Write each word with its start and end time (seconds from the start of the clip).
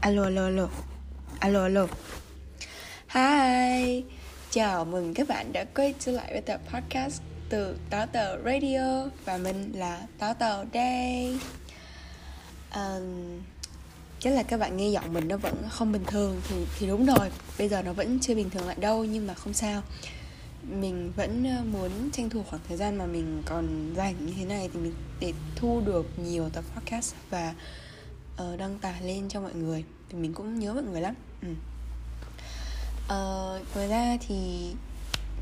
alo 0.00 0.22
alo 0.22 0.44
alo. 0.44 0.68
Alo 1.40 1.62
alo. 1.62 1.86
Hi. 3.08 4.04
Chào 4.50 4.84
mừng 4.84 5.14
các 5.14 5.28
bạn 5.28 5.52
đã 5.52 5.64
quay 5.74 5.94
trở 5.98 6.12
lại 6.12 6.32
với 6.32 6.40
tập 6.40 6.60
podcast 6.74 7.22
từ 7.48 7.76
táo 7.90 8.06
tờ 8.06 8.42
radio 8.44 9.08
và 9.24 9.36
mình 9.36 9.72
là 9.74 10.00
táo 10.18 10.34
tờ 10.34 10.64
đây 10.64 11.38
um, 12.74 13.40
chắc 14.20 14.30
là 14.32 14.42
các 14.42 14.60
bạn 14.60 14.76
nghe 14.76 14.88
giọng 14.88 15.12
mình 15.12 15.28
nó 15.28 15.36
vẫn 15.36 15.54
không 15.70 15.92
bình 15.92 16.04
thường 16.06 16.40
thì 16.48 16.56
thì 16.78 16.86
đúng 16.86 17.06
rồi. 17.06 17.30
Bây 17.58 17.68
giờ 17.68 17.82
nó 17.82 17.92
vẫn 17.92 18.18
chưa 18.20 18.34
bình 18.34 18.50
thường 18.50 18.66
lại 18.66 18.76
đâu 18.80 19.04
nhưng 19.04 19.26
mà 19.26 19.34
không 19.34 19.52
sao. 19.52 19.82
Mình 20.62 21.12
vẫn 21.16 21.44
ờ, 21.44 21.64
muốn 21.64 21.90
tranh 22.12 22.30
thủ 22.30 22.42
khoảng 22.50 22.62
thời 22.68 22.76
gian 22.76 22.98
mà 22.98 23.06
mình 23.06 23.42
còn 23.46 23.94
dành 23.96 24.26
như 24.26 24.32
thế 24.36 24.44
này 24.44 24.70
thì 24.72 24.80
mình 24.80 24.94
để 25.20 25.32
thu 25.56 25.82
được 25.86 26.06
nhiều 26.18 26.48
tập 26.48 26.64
podcast 26.74 27.14
và 27.30 27.54
uh, 28.42 28.58
đăng 28.58 28.78
tải 28.78 29.02
lên 29.02 29.28
cho 29.28 29.40
mọi 29.40 29.54
người. 29.54 29.84
Thì 30.08 30.18
mình 30.18 30.34
cũng 30.34 30.58
nhớ 30.58 30.74
mọi 30.74 30.82
người 30.82 31.00
lắm. 31.00 31.14
Ừ. 31.42 31.48
uh, 33.02 33.74
ngoài 33.74 33.88
ra 33.88 34.16
thì 34.28 34.70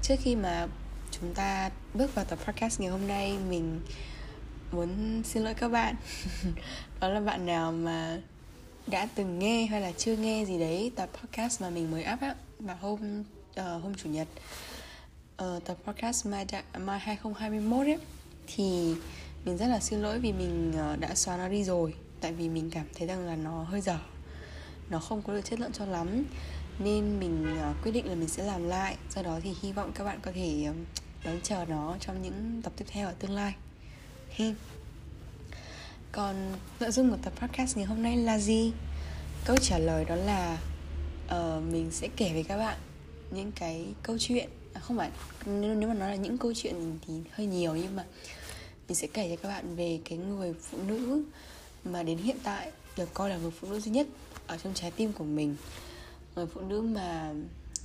trước 0.03 0.15
khi 0.23 0.37
mà 0.37 0.67
chúng 1.11 1.35
ta 1.35 1.71
bước 1.95 2.15
vào 2.15 2.25
tập 2.25 2.39
podcast 2.47 2.81
ngày 2.81 2.91
hôm 2.91 3.07
nay 3.07 3.39
mình 3.49 3.81
muốn 4.73 5.23
xin 5.25 5.43
lỗi 5.43 5.55
các 5.55 5.69
bạn. 5.69 5.95
Đó 7.01 7.09
là 7.09 7.21
bạn 7.21 7.47
nào 7.47 7.73
mà 7.73 8.21
đã 8.87 9.09
từng 9.15 9.39
nghe 9.39 9.67
hay 9.67 9.81
là 9.81 9.93
chưa 9.93 10.17
nghe 10.17 10.45
gì 10.45 10.59
đấy 10.59 10.93
tập 10.97 11.09
podcast 11.21 11.63
mà 11.63 11.71
mình 11.71 11.91
mới 11.91 12.05
up 12.13 12.21
á 12.21 12.35
vào 12.59 12.77
hôm 12.81 13.21
uh, 13.21 13.83
hôm 13.83 13.95
chủ 13.95 14.09
nhật. 14.09 14.29
Uh, 15.45 15.65
tập 15.65 15.77
podcast 15.87 16.27
mai 16.27 16.47
da- 16.49 16.79
mai 16.79 16.99
2021 16.99 17.87
ấy 17.87 17.99
thì 18.47 18.95
mình 19.45 19.57
rất 19.57 19.67
là 19.67 19.81
xin 19.81 20.03
lỗi 20.03 20.19
vì 20.19 20.33
mình 20.33 20.73
uh, 20.93 21.01
đã 21.01 21.15
xóa 21.15 21.37
nó 21.37 21.49
đi 21.49 21.65
rồi 21.65 21.95
tại 22.21 22.33
vì 22.33 22.49
mình 22.49 22.71
cảm 22.71 22.87
thấy 22.95 23.07
rằng 23.09 23.27
là 23.27 23.37
nó 23.37 23.63
hơi 23.63 23.81
dở. 23.81 23.99
Nó 24.91 24.99
không 24.99 25.23
có 25.23 25.33
được 25.33 25.41
chất 25.45 25.61
lượng 25.61 25.73
cho 25.73 25.87
lắm. 25.87 26.25
Nên 26.79 27.21
mình 27.21 27.47
à, 27.59 27.75
quyết 27.83 27.93
định 27.93 28.07
là 28.07 28.15
mình 28.15 28.29
sẽ 28.29 28.45
làm 28.45 28.69
lại. 28.69 28.97
Do 29.15 29.23
đó 29.23 29.41
thì 29.43 29.55
hy 29.63 29.73
vọng 29.73 29.93
các 29.95 30.05
bạn 30.05 30.19
có 30.23 30.33
thể 30.35 30.67
đón 31.25 31.41
chờ 31.43 31.65
nó 31.69 31.97
trong 32.01 32.23
những 32.23 32.61
tập 32.63 32.73
tiếp 32.77 32.85
theo 32.89 33.07
ở 33.07 33.15
tương 33.19 33.31
lai. 33.31 33.55
Hey. 34.31 34.55
còn 36.13 36.53
nội 36.81 36.91
dung 36.91 37.11
của 37.11 37.17
tập 37.23 37.33
podcast 37.37 37.77
ngày 37.77 37.87
hôm 37.87 38.03
nay 38.03 38.17
là 38.17 38.39
gì? 38.39 38.73
Câu 39.45 39.57
trả 39.57 39.79
lời 39.79 40.05
đó 40.05 40.15
là 40.15 40.59
uh, 41.27 41.63
mình 41.73 41.91
sẽ 41.91 42.09
kể 42.17 42.33
với 42.33 42.45
các 42.45 42.57
bạn 42.57 42.79
những 43.31 43.53
cái 43.53 43.87
câu 44.03 44.17
chuyện. 44.19 44.49
À, 44.73 44.81
không 44.81 44.97
phải 44.97 45.11
nếu, 45.47 45.75
nếu 45.75 45.89
mà 45.89 45.95
nói 45.95 46.11
là 46.11 46.17
những 46.17 46.39
câu 46.39 46.53
chuyện 46.55 46.99
thì 47.07 47.15
hơi 47.31 47.47
nhiều 47.47 47.77
nhưng 47.77 47.97
mà 47.97 48.05
mình 48.89 48.95
sẽ 48.95 49.07
kể 49.07 49.29
cho 49.31 49.43
các 49.43 49.49
bạn 49.49 49.77
về 49.77 50.01
cái 50.05 50.19
người 50.19 50.55
phụ 50.61 50.79
nữ 50.87 51.25
mà 51.85 52.03
đến 52.03 52.19
hiện 52.19 52.37
tại 52.43 52.71
được 52.97 53.15
coi 53.15 53.31
là 53.31 53.37
người 53.37 53.51
phụ 53.51 53.69
nữ 53.69 53.81
duy 53.81 53.91
nhất 53.91 54.07
ở 54.47 54.57
trong 54.57 54.75
trái 54.75 54.91
tim 54.91 55.13
của 55.13 55.25
mình. 55.25 55.57
Người 56.37 56.47
phụ 56.47 56.61
nữ 56.61 56.81
mà 56.81 57.33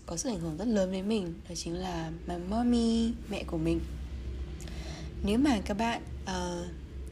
có 0.05 0.17
sự 0.17 0.29
ảnh 0.29 0.39
hưởng 0.39 0.57
rất 0.57 0.67
lớn 0.67 0.91
đến 0.91 1.07
mình 1.07 1.33
đó 1.49 1.55
chính 1.55 1.73
là 1.73 2.11
mà 2.27 2.37
mommy 2.49 3.13
mẹ 3.29 3.43
của 3.47 3.57
mình. 3.57 3.79
Nếu 5.23 5.37
mà 5.37 5.59
các 5.65 5.77
bạn 5.77 6.01
uh, 6.23 6.67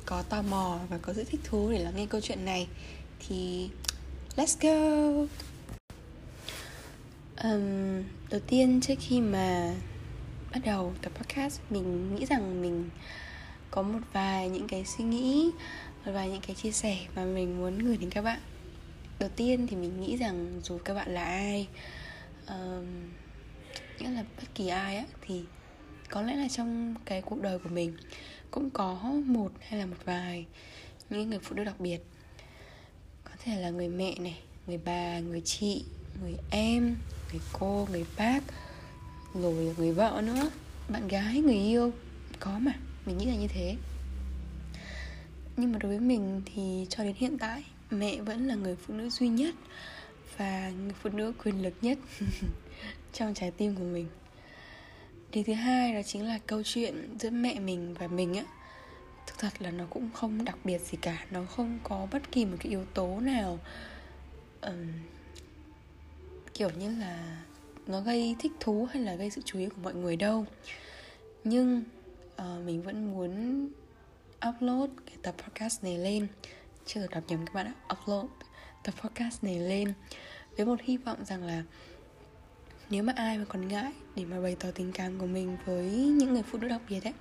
có 0.06 0.22
tò 0.22 0.42
mò 0.42 0.80
và 0.90 0.98
có 0.98 1.14
sự 1.14 1.23
thích 1.23 1.40
thú 1.44 1.72
để 1.72 1.80
lắng 1.80 1.94
nghe 1.95 2.06
câu 2.06 2.22
chuyện 2.22 2.45
này 2.45 2.67
thì 3.28 3.70
let's 4.36 4.56
go! 4.62 5.28
Um, 7.44 8.03
đầu 8.30 8.42
tiên 8.47 8.81
trước 8.81 8.94
khi 9.00 9.22
mà 9.22 9.73
bắt 10.53 10.59
đầu 10.66 10.94
tập 11.02 11.12
podcast 11.16 11.59
mình 11.70 12.16
nghĩ 12.16 12.25
rằng 12.25 12.62
mình 12.62 12.90
có 13.72 13.81
một 13.81 14.00
vài 14.14 14.50
những 14.50 14.68
cái 14.68 14.86
suy 14.86 15.03
nghĩ 15.03 15.52
một 16.06 16.12
vài 16.12 16.30
những 16.30 16.42
cái 16.42 16.56
chia 16.56 16.72
sẻ 16.72 16.98
mà 17.16 17.26
mình 17.26 17.58
muốn 17.58 17.80
gửi 17.80 17.98
đến 17.98 18.09
các 18.09 18.22
bạn. 18.22 18.40
Đầu 19.20 19.30
tiên 19.36 19.68
thì 19.68 19.76
mình 19.76 20.02
nghĩ 20.02 20.18
rằng 20.18 20.62
dù 20.64 20.78
các 20.78 20.94
bạn 20.94 21.14
là 21.14 21.23
ai 21.23 21.68
um, 22.48 22.86
nghĩa 24.00 24.09
là 24.09 24.24
bất 24.38 24.56
kỳ 24.56 24.68
ai 24.68 24.98
á 24.98 25.06
thì 25.22 25.44
có 26.09 26.22
lẽ 26.22 26.36
là 26.36 26.48
trong 26.48 26.96
cái 27.06 27.22
cuộc 27.22 27.42
đời 27.42 27.59
của 27.59 27.69
mình 27.69 27.97
cũng 28.52 28.69
có 28.69 28.94
một 29.25 29.52
hay 29.59 29.80
là 29.80 29.86
một 29.86 29.97
vài 30.06 30.46
những 31.09 31.30
người 31.30 31.40
phụ 31.40 31.56
nữ 31.56 31.63
đặc 31.63 31.80
biệt. 31.80 32.00
Có 33.24 33.31
thể 33.44 33.62
là 33.62 33.69
người 33.69 33.90
mẹ 33.90 34.16
này 34.19 34.40
người 34.68 34.80
bà 34.86 35.19
người 35.19 35.42
chị 35.42 35.86
người 36.22 36.36
em 36.52 36.96
người 37.31 37.42
cô 37.53 37.88
người 37.92 38.06
bác 38.18 38.44
rồi 39.34 39.75
người 39.78 39.92
vợ 39.92 40.22
nữa. 40.25 40.50
Bạn 40.90 41.08
gái 41.08 41.42
người 41.42 41.59
yêu 41.59 41.92
có 42.40 42.59
mà. 42.59 42.74
Mình 43.06 43.18
nghĩ 43.18 43.25
là 43.25 43.36
như 43.36 43.47
thế 43.47 43.75
nhưng 45.58 45.72
mà 45.72 45.80
đối 45.80 45.90
với 45.90 46.00
mình 46.00 46.41
thì 46.46 46.86
cho 46.90 47.03
đến 47.03 47.16
hiện 47.18 47.38
tại 47.38 47.64
mẹ 47.90 48.22
vẫn 48.22 48.47
là 48.47 48.56
người 48.56 48.75
phụ 48.75 48.94
nữ 48.94 49.09
duy 49.09 49.28
nhất 49.28 49.56
và 50.38 50.69
người 50.69 50.94
phụ 51.02 51.09
nữ 51.09 51.34
quyền 51.44 51.64
lực 51.64 51.74
nhất 51.81 51.97
trong 53.14 53.34
trái 53.34 53.52
tim 53.52 53.75
của 53.75 53.84
mình. 53.84 54.08
Điều 55.31 55.44
thứ 55.44 55.53
hai 55.53 55.94
đó 55.94 56.02
chính 56.06 56.25
là 56.25 56.40
câu 56.47 56.63
chuyện 56.63 57.18
giữa 57.19 57.30
mẹ 57.30 57.59
mình 57.59 57.94
và 58.00 58.08
mình 58.08 58.34
á. 58.34 58.44
Thực 59.28 59.38
thật 59.38 59.62
là 59.62 59.72
nó 59.72 59.86
cũng 59.90 60.09
không 60.13 60.46
đặc 60.46 60.58
biệt 60.63 60.81
gì 60.81 60.97
cả 61.02 61.25
nó 61.31 61.46
không 61.46 61.80
có 61.84 62.08
bất 62.12 62.31
kỳ 62.31 62.46
một 62.46 62.58
cái 62.59 62.69
yếu 62.69 62.86
tố 62.94 63.19
nào 63.19 63.59
um, 64.62 64.88
kiểu 66.53 66.69
như 66.69 67.00
là 67.00 67.42
nó 67.88 68.02
gây 68.02 68.36
thích 68.40 68.52
thú 68.59 68.88
hay 68.92 69.03
là 69.03 69.16
gây 69.16 69.30
sự 69.30 69.42
chú 69.46 69.59
ý 69.59 69.66
của 69.66 69.81
mọi 69.84 69.94
người 69.94 70.16
đâu. 70.16 70.46
Nhưng 71.44 71.84
uh, 72.36 72.66
mình 72.66 72.81
vẫn 72.81 73.12
muốn 73.12 73.68
upload 74.50 74.90
cái 75.06 75.16
tập 75.22 75.36
podcast 75.38 75.84
này 75.84 75.98
lên. 75.98 76.28
Chưa 76.86 77.02
được 77.02 77.09
đọc 77.12 77.24
nhầm 77.28 77.46
các 77.46 77.54
bạn 77.54 77.66
ạ. 77.66 77.74
Upload 77.94 78.26
tập 78.84 78.94
podcast 79.02 79.44
này 79.44 79.59
lên. 79.59 79.94
Với 80.58 80.66
một 80.66 80.81
hy 80.84 80.98
vọng 80.98 81.26
rằng 81.26 81.44
là 81.44 81.64
nếu 82.90 83.04
mà 83.04 83.14
ai 83.16 83.38
mà 83.38 83.46
còn 83.50 83.68
ngại 83.68 83.92
để 84.16 84.26
mà 84.26 84.42
bày 84.42 84.56
tỏ 84.59 84.70
tình 84.76 84.92
cảm 84.92 85.20
của 85.20 85.26
mình 85.26 85.58
với 85.66 85.90
những 85.92 86.34
người 86.34 86.44
phụ 86.44 86.58
nữ 86.58 86.68
đặc 86.68 86.81
biệt 86.90 87.04
ấy 87.04 87.14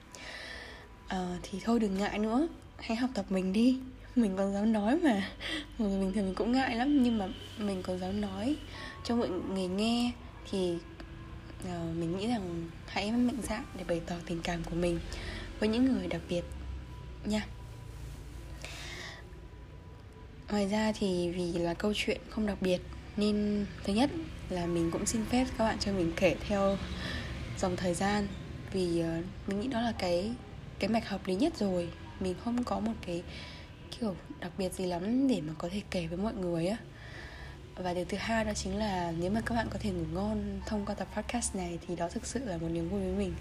uh, 1.04 1.40
thì 1.42 1.60
thôi 1.64 1.80
đừng 1.80 1.98
ngại 1.98 2.18
nữa. 2.18 2.48
Hãy 2.78 2.96
học 2.96 3.10
tập 3.14 3.24
mình 3.28 3.52
đi. 3.52 3.80
Mình 4.16 4.36
còn 4.36 4.54
dám 4.54 4.72
nói 4.72 4.98
mà. 5.02 5.30
Mình 5.78 6.12
thường 6.14 6.24
mình 6.24 6.34
cũng 6.34 6.52
ngại 6.52 6.76
lắm 6.76 7.02
nhưng 7.02 7.18
mà 7.18 7.28
mình 7.58 7.82
còn 7.82 7.98
dám 7.98 8.20
nói 8.20 8.56
cho 9.04 9.16
mọi 9.16 9.28
người 9.28 9.66
nghe. 9.68 10.12
Thì 10.50 10.78
uh, 11.64 11.96
mình 11.96 12.16
nghĩ 12.16 12.26
rằng 12.26 12.70
hãy 12.86 13.12
mạnh 13.12 13.38
dạn 13.42 13.64
để 13.78 13.84
bày 13.84 14.00
tỏ 14.06 14.14
tình 14.26 14.40
cảm 14.44 14.64
của 14.64 14.74
mình 14.74 15.00
với 15.58 15.68
những 15.68 15.84
người 15.84 16.06
đặc 16.06 16.20
biệt 16.28 16.42
nha. 17.24 17.46
Ngoài 20.50 20.68
ra 20.68 20.92
thì 20.98 21.30
vì 21.30 21.52
là 21.52 21.74
câu 21.74 21.92
chuyện 21.96 22.20
không 22.30 22.46
đặc 22.46 22.58
biệt 22.60 22.80
nên 23.16 23.66
thứ 23.84 23.92
nhất 23.92 24.10
là 24.48 24.66
mình 24.66 24.90
cũng 24.90 25.06
xin 25.06 25.24
phép 25.24 25.46
các 25.58 25.64
bạn 25.64 25.78
cho 25.78 25.92
mình 25.92 26.12
kể 26.16 26.36
theo 26.48 26.76
dòng 27.58 27.76
thời 27.76 27.94
gian. 27.94 28.26
Vì 28.72 29.00
ờ, 29.00 29.22
mình 29.46 29.60
nghĩ 29.60 29.68
đó 29.68 29.80
là 29.80 29.92
cái 29.98 30.32
cái 30.78 30.90
mạch 30.90 31.08
hợp 31.08 31.26
lý 31.26 31.34
nhất 31.34 31.56
rồi. 31.56 31.88
Mình 32.20 32.34
không 32.44 32.64
có 32.64 32.80
một 32.80 32.92
cái 33.06 33.22
kiểu 33.90 34.14
đặc 34.40 34.52
biệt 34.58 34.72
gì 34.72 34.86
lắm 34.86 35.28
để 35.28 35.40
mà 35.40 35.52
có 35.58 35.68
thể 35.68 35.82
kể 35.90 36.06
với 36.06 36.18
mọi 36.18 36.34
người 36.34 36.66
á. 36.66 36.76
Và 37.76 37.94
điều 37.94 38.04
thứ 38.04 38.16
hai 38.20 38.44
đó 38.44 38.52
chính 38.54 38.76
là 38.76 39.12
nếu 39.18 39.30
mà 39.30 39.40
các 39.40 39.54
bạn 39.54 39.66
có 39.70 39.78
thể 39.78 39.90
ngủ 39.90 40.04
ngon 40.12 40.60
thông 40.66 40.86
qua 40.86 40.94
tập 40.94 41.08
podcast 41.16 41.54
này 41.54 41.78
thì 41.86 41.96
đó 41.96 42.08
thực 42.08 42.26
sự 42.26 42.44
là 42.44 42.56
một 42.56 42.68
niềm 42.70 42.88
vui 42.88 43.00
với 43.00 43.12
mình. 43.12 43.34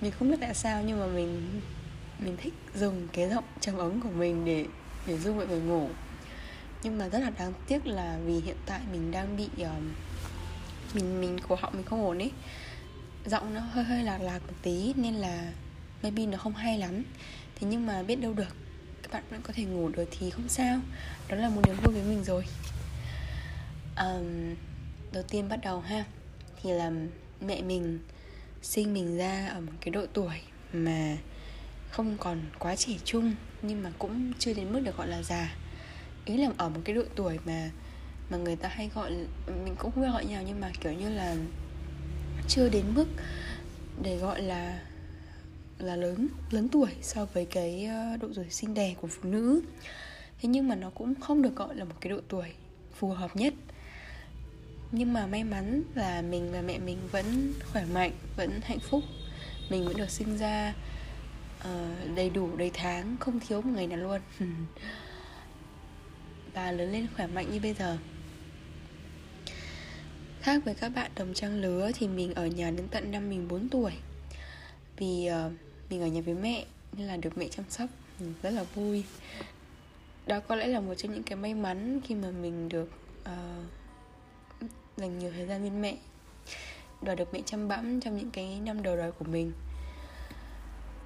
Mình 0.00 0.12
không 0.18 0.30
biết 0.30 0.36
tại 0.40 0.54
sao 0.54 0.82
nhưng 0.86 1.00
mà 1.00 1.06
mình 1.06 1.60
mình 2.18 2.36
thích 2.36 2.54
dùng 2.74 3.08
cái 3.12 3.28
giọng 3.28 3.44
trầm 3.60 3.76
ống 3.76 4.00
của 4.00 4.10
mình 4.10 4.44
để 4.44 4.66
để 5.06 5.18
giúp 5.18 5.34
mọi 5.36 5.46
người 5.46 5.60
ngủ. 5.60 5.88
Nhưng 6.82 6.98
mà 6.98 7.08
rất 7.08 7.18
là 7.18 7.30
đáng 7.30 7.52
tiếc 7.66 7.86
là 7.86 8.18
vì 8.24 8.40
hiện 8.40 8.56
tại 8.66 8.80
mình 8.92 9.10
đang 9.10 9.36
bị 9.36 9.48
uh, 9.62 9.68
mình 10.94 11.20
mình 11.20 11.38
cổ 11.48 11.56
họng 11.60 11.72
mình 11.74 11.84
không 11.84 12.04
ổn 12.04 12.18
ấy. 12.18 12.30
Giọng 13.26 13.54
nó 13.54 13.60
hơi 13.60 13.84
hơi 13.84 14.02
lạc 14.02 14.18
lạc 14.18 14.38
một 14.46 14.54
tí 14.62 14.92
nên 14.96 15.14
là 15.14 15.52
maybe 16.02 16.26
nó 16.26 16.38
không 16.38 16.54
hay 16.54 16.78
lắm. 16.78 17.02
Thế 17.54 17.66
nhưng 17.70 17.86
mà 17.86 18.02
biết 18.02 18.16
đâu 18.16 18.32
được 18.32 18.56
các 19.02 19.12
bạn 19.12 19.22
vẫn 19.30 19.42
có 19.42 19.52
thể 19.56 19.64
ngủ 19.64 19.88
được 19.88 20.08
thì 20.18 20.30
không 20.30 20.48
sao. 20.48 20.80
Đó 21.28 21.36
là 21.36 21.48
một 21.48 21.62
niềm 21.66 21.76
vui 21.82 21.94
với 21.94 22.02
mình 22.02 22.24
rồi. 22.24 22.44
Um, 23.96 24.54
đầu 25.12 25.22
tiên 25.22 25.48
bắt 25.48 25.60
đầu 25.62 25.80
ha. 25.80 26.04
Thì 26.62 26.70
là 26.70 26.90
mẹ 27.40 27.62
mình 27.62 27.98
sinh 28.62 28.94
mình 28.94 29.16
ra 29.16 29.48
ở 29.48 29.60
một 29.60 29.72
cái 29.80 29.90
độ 29.90 30.06
tuổi 30.12 30.40
mà 30.72 31.16
không 31.94 32.16
còn 32.20 32.38
quá 32.58 32.76
trẻ 32.76 32.92
trung, 33.04 33.34
nhưng 33.62 33.82
mà 33.82 33.92
cũng 33.98 34.32
chưa 34.38 34.54
đến 34.54 34.72
mức 34.72 34.80
được 34.80 34.96
gọi 34.96 35.08
là 35.08 35.22
già. 35.22 35.56
Ý 36.24 36.36
là 36.36 36.50
ở 36.56 36.68
một 36.68 36.80
cái 36.84 36.96
độ 36.96 37.02
tuổi 37.14 37.38
mà 37.44 37.70
mà 38.30 38.38
người 38.38 38.56
ta 38.56 38.68
hay 38.68 38.90
gọi, 38.94 39.10
mình 39.64 39.74
cũng 39.78 39.90
không 39.92 40.02
biết 40.02 40.08
gọi 40.12 40.24
nhau, 40.24 40.42
nhưng 40.46 40.60
mà 40.60 40.70
kiểu 40.80 40.92
như 40.92 41.08
là 41.08 41.36
chưa 42.48 42.68
đến 42.68 42.84
mức 42.94 43.06
để 44.02 44.16
gọi 44.16 44.42
là 44.42 44.80
là 45.78 45.96
lớn 45.96 46.28
lớn 46.50 46.68
tuổi 46.68 46.90
so 47.02 47.24
với 47.24 47.46
cái 47.46 47.84
ờ, 47.84 48.16
độ 48.16 48.28
tuổi 48.34 48.46
sinh 48.50 48.74
đẻ 48.74 48.94
của 49.00 49.08
phụ 49.08 49.28
nữ. 49.28 49.62
Thế 50.42 50.48
nhưng 50.48 50.68
mà 50.68 50.74
nó 50.74 50.90
cũng 50.90 51.14
không 51.20 51.42
được 51.42 51.56
gọi 51.56 51.76
là 51.76 51.84
một 51.84 51.94
cái 52.00 52.10
độ 52.10 52.20
tuổi 52.28 52.48
phù 52.98 53.08
hợp 53.08 53.36
nhất. 53.36 53.54
Nhưng 54.92 55.12
mà 55.12 55.26
may 55.26 55.44
mắn 55.44 55.82
là 55.94 56.22
mình 56.22 56.52
và 56.52 56.62
mẹ 56.62 56.78
mình 56.78 56.98
vẫn 57.12 57.52
khỏe 57.72 57.84
mạnh, 57.84 58.12
vẫn 58.36 58.60
hạnh 58.62 58.80
phúc. 58.80 59.04
Mình 59.70 59.84
vẫn 59.84 59.96
được 59.96 60.10
sinh 60.10 60.38
ra 60.38 60.74
uh, 61.64 62.16
đầy 62.16 62.30
đủ 62.30 62.56
đầy 62.56 62.70
tháng 62.74 63.16
không 63.20 63.40
thiếu 63.40 63.60
một 63.62 63.70
ngày 63.74 63.86
nào 63.86 63.98
luôn. 63.98 64.20
Và 66.54 66.72
lớn 66.72 66.92
lên 66.92 67.06
khỏe 67.16 67.26
mạnh 67.26 67.46
như 67.52 67.60
bây 67.60 67.74
giờ. 67.74 67.98
Khác 70.40 70.62
với 70.64 70.74
các 70.74 70.88
bạn 70.88 71.10
đồng 71.16 71.34
trang 71.34 71.60
lứa 71.60 71.90
thì 71.94 72.08
mình 72.08 72.34
ở 72.34 72.46
nhà 72.46 72.70
đến 72.70 72.88
tận 72.88 73.10
năm 73.10 73.30
mình 73.30 73.48
4 73.48 73.68
tuổi. 73.68 73.92
Vì 74.96 75.28
uh, 75.46 75.52
mình 75.90 76.00
ở 76.00 76.06
nhà 76.06 76.20
với 76.20 76.34
mẹ 76.34 76.64
nên 76.92 77.06
là 77.06 77.16
được 77.16 77.38
mẹ 77.38 77.48
chăm 77.48 77.64
sóc 77.68 77.90
mình 78.20 78.34
rất 78.42 78.50
là 78.50 78.64
vui. 78.74 79.04
Đó 80.26 80.40
có 80.40 80.56
lẽ 80.56 80.66
là 80.66 80.80
một 80.80 80.94
trong 80.94 81.14
những 81.14 81.22
cái 81.22 81.36
may 81.36 81.54
mắn 81.54 82.00
khi 82.04 82.14
mà 82.14 82.30
mình 82.30 82.68
được 82.68 82.90
uh, 83.22 83.64
dành 84.96 85.18
nhiều 85.18 85.32
thời 85.36 85.46
gian 85.46 85.62
bên 85.62 85.82
mẹ 85.82 85.96
Và 87.00 87.14
được 87.14 87.34
mẹ 87.34 87.40
chăm 87.44 87.68
bẵm 87.68 88.00
trong 88.00 88.16
những 88.16 88.30
cái 88.30 88.60
năm 88.60 88.82
đầu 88.82 88.96
đời 88.96 89.12
của 89.12 89.24
mình 89.24 89.52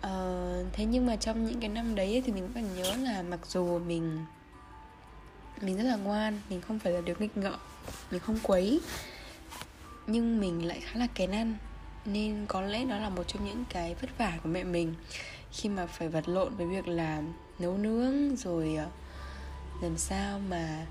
uh, 0.07 0.73
Thế 0.73 0.85
nhưng 0.85 1.07
mà 1.07 1.17
trong 1.17 1.47
những 1.47 1.61
cái 1.61 1.69
năm 1.69 1.95
đấy 1.95 2.23
thì 2.27 2.33
mình 2.33 2.49
vẫn 2.55 2.75
nhớ 2.77 2.95
là 2.97 3.23
mặc 3.23 3.41
dù 3.47 3.79
mình 3.79 4.25
mình 5.61 5.77
rất 5.77 5.85
là 5.85 5.97
ngoan 5.97 6.41
mình 6.51 6.61
không 6.61 6.79
phải 6.79 6.93
là 6.93 7.01
đứa 7.01 7.15
nghịch 7.19 7.37
ngợm 7.37 7.59
mình 8.11 8.21
không 8.21 8.39
quấy 8.43 8.81
nhưng 10.09 10.41
mình 10.41 10.67
lại 10.67 10.81
khá 10.81 10.99
là 10.99 11.07
kén 11.15 11.31
ăn. 11.31 11.55
Nên 12.05 12.47
có 12.49 12.61
lẽ 12.61 12.85
đó 12.85 12.99
là 12.99 13.09
một 13.09 13.23
trong 13.27 13.45
những 13.45 13.65
cái 13.69 13.95
vất 13.95 14.19
vả 14.19 14.39
của 14.43 14.49
mẹ 14.49 14.65
mình 14.65 14.95
khi 15.53 15.69
mà 15.69 15.87
phải 15.87 16.09
vật 16.09 16.29
lộn 16.29 16.55
với 16.57 16.67
việc 16.67 16.89
làm 16.89 17.33
nấu 17.59 17.79
nướng 17.79 18.37
rồi 18.37 18.75
ờ, 18.77 18.87
làm 19.83 19.99
sao 19.99 20.41
mà 20.49 20.87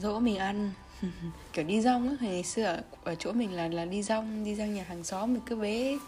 dỗ 0.00 0.20
mình 0.20 0.36
ăn. 0.36 0.72
Kiểu 1.52 1.64
đi 1.64 1.80
rong 1.80 2.08
á 2.08 2.14
ngày 2.20 2.42
xưa 2.42 2.64
ở, 2.64 2.82
ở 3.04 3.14
chỗ 3.14 3.32
mình 3.32 3.52
là 3.52 3.68
là 3.68 3.84
đi 3.84 4.02
rong 4.02 4.44
đi 4.44 4.54
rong 4.54 4.74
nhà 4.74 4.84
hàng 4.88 5.04
xóm 5.04 5.32
mình 5.32 5.42
cứ 5.46 5.56
bế 5.56 5.98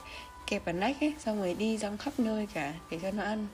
kẹp 0.47 0.65
vào 0.65 0.75
nách 0.75 1.01
ấy, 1.01 1.15
xong 1.19 1.39
rồi 1.39 1.55
đi 1.55 1.79
rong 1.79 1.99
khắp 1.99 2.13
nơi 2.19 2.47
cả 2.55 2.75
để 2.91 2.99
cho 3.03 3.11
nó 3.11 3.23
ăn. 3.23 3.47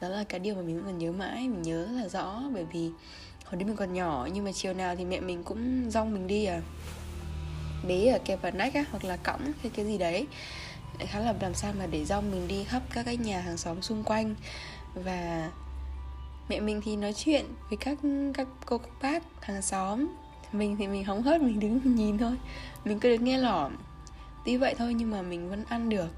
Đó 0.00 0.08
là 0.08 0.24
cái 0.24 0.40
điều 0.40 0.54
mà 0.54 0.62
mình 0.62 0.76
vẫn 0.76 0.84
còn 0.84 0.98
nhớ 0.98 1.12
mãi, 1.12 1.48
mình 1.48 1.62
nhớ 1.62 1.86
rất 1.86 2.02
là 2.02 2.08
rõ, 2.08 2.42
bởi 2.54 2.64
vì 2.72 2.90
hồi 3.44 3.56
đấy 3.56 3.64
mình 3.64 3.76
còn 3.76 3.92
nhỏ, 3.92 4.28
nhưng 4.32 4.44
mà 4.44 4.52
chiều 4.52 4.74
nào 4.74 4.96
thì 4.96 5.04
mẹ 5.04 5.20
mình 5.20 5.42
cũng 5.42 5.90
rong 5.90 6.12
mình 6.12 6.26
đi 6.26 6.44
à. 6.44 6.60
Bế 7.88 8.06
ở 8.06 8.18
kẹp 8.24 8.42
vào 8.42 8.52
nách 8.52 8.74
á, 8.74 8.84
hoặc 8.90 9.04
là 9.04 9.16
cõng 9.16 9.52
hay 9.62 9.70
cái 9.74 9.86
gì 9.86 9.98
đấy. 9.98 10.26
Khá 10.98 11.20
là 11.20 11.34
làm 11.40 11.54
sao 11.54 11.72
mà 11.78 11.86
để 11.86 12.04
rong 12.04 12.30
mình 12.30 12.48
đi 12.48 12.64
khắp 12.64 12.82
các 12.94 13.02
cái 13.02 13.16
nhà 13.16 13.40
hàng 13.40 13.56
xóm 13.56 13.82
xung 13.82 14.04
quanh. 14.04 14.34
Và 14.94 15.50
mẹ 16.48 16.60
mình 16.60 16.80
thì 16.84 16.96
nói 16.96 17.12
chuyện 17.12 17.44
với 17.68 17.76
các 17.76 17.98
các 18.34 18.48
cô, 18.66 18.78
các 18.78 18.90
bác 19.02 19.44
hàng 19.44 19.62
xóm. 19.62 20.08
Mình 20.52 20.76
thì 20.76 20.86
mình 20.86 21.04
hóng 21.04 21.22
hớt, 21.22 21.42
mình 21.42 21.60
đứng 21.60 21.80
nhìn 21.84 22.18
thôi. 22.18 22.36
Mình 22.84 23.00
cứ 23.00 23.08
đứng 23.08 23.24
nghe 23.24 23.38
lỏm 23.38 23.72
tuy 24.44 24.56
vậy 24.56 24.74
thôi 24.78 24.94
nhưng 24.94 25.10
mà 25.10 25.22
mình 25.22 25.50
vẫn 25.50 25.64
ăn 25.68 25.88
được. 25.88 26.08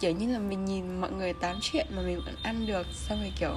Kiểu 0.00 0.12
như 0.12 0.32
là 0.32 0.38
mình 0.38 0.64
nhìn 0.64 1.00
mọi 1.00 1.12
người 1.12 1.32
tám 1.32 1.56
chuyện 1.62 1.86
mà 1.90 2.02
mình 2.02 2.20
vẫn 2.24 2.34
ăn 2.42 2.66
được 2.66 2.86
xong 2.92 3.20
rồi 3.20 3.32
kiểu 3.38 3.54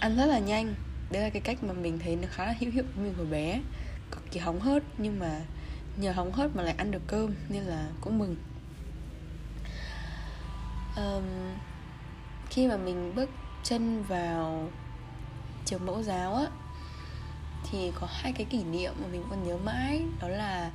ăn 0.00 0.16
rất 0.16 0.26
là 0.26 0.38
nhanh. 0.38 0.74
Đấy 1.10 1.22
là 1.22 1.30
cái 1.30 1.42
cách 1.42 1.64
mà 1.64 1.72
mình 1.72 1.98
thấy 1.98 2.16
nó 2.16 2.28
khá 2.30 2.46
là 2.46 2.54
hữu 2.60 2.70
hiệu 2.70 2.84
với 2.94 3.04
mình 3.04 3.14
hồi 3.14 3.26
bé. 3.26 3.60
Cực 4.10 4.30
kỳ 4.30 4.40
hóng 4.40 4.60
hớt 4.60 4.82
nhưng 4.98 5.18
mà 5.18 5.40
nhờ 5.96 6.12
hóng 6.12 6.32
hớt 6.32 6.56
mà 6.56 6.62
lại 6.62 6.74
ăn 6.78 6.90
được 6.90 7.02
cơm 7.06 7.34
nên 7.48 7.62
là 7.62 7.88
cũng 8.00 8.18
mừng. 8.18 8.36
Um, 10.96 11.24
khi 12.50 12.66
mà 12.66 12.76
mình 12.76 13.14
bước 13.14 13.30
chân 13.62 14.02
vào 14.02 14.68
trường 15.64 15.86
mẫu 15.86 16.02
giáo 16.02 16.34
á 16.34 16.46
thì 17.70 17.92
có 18.00 18.06
hai 18.10 18.32
cái 18.32 18.46
kỷ 18.50 18.64
niệm 18.64 18.92
mà 19.00 19.06
mình 19.12 19.24
còn 19.30 19.44
nhớ 19.44 19.56
mãi. 19.56 20.02
Đó 20.20 20.28
là 20.28 20.70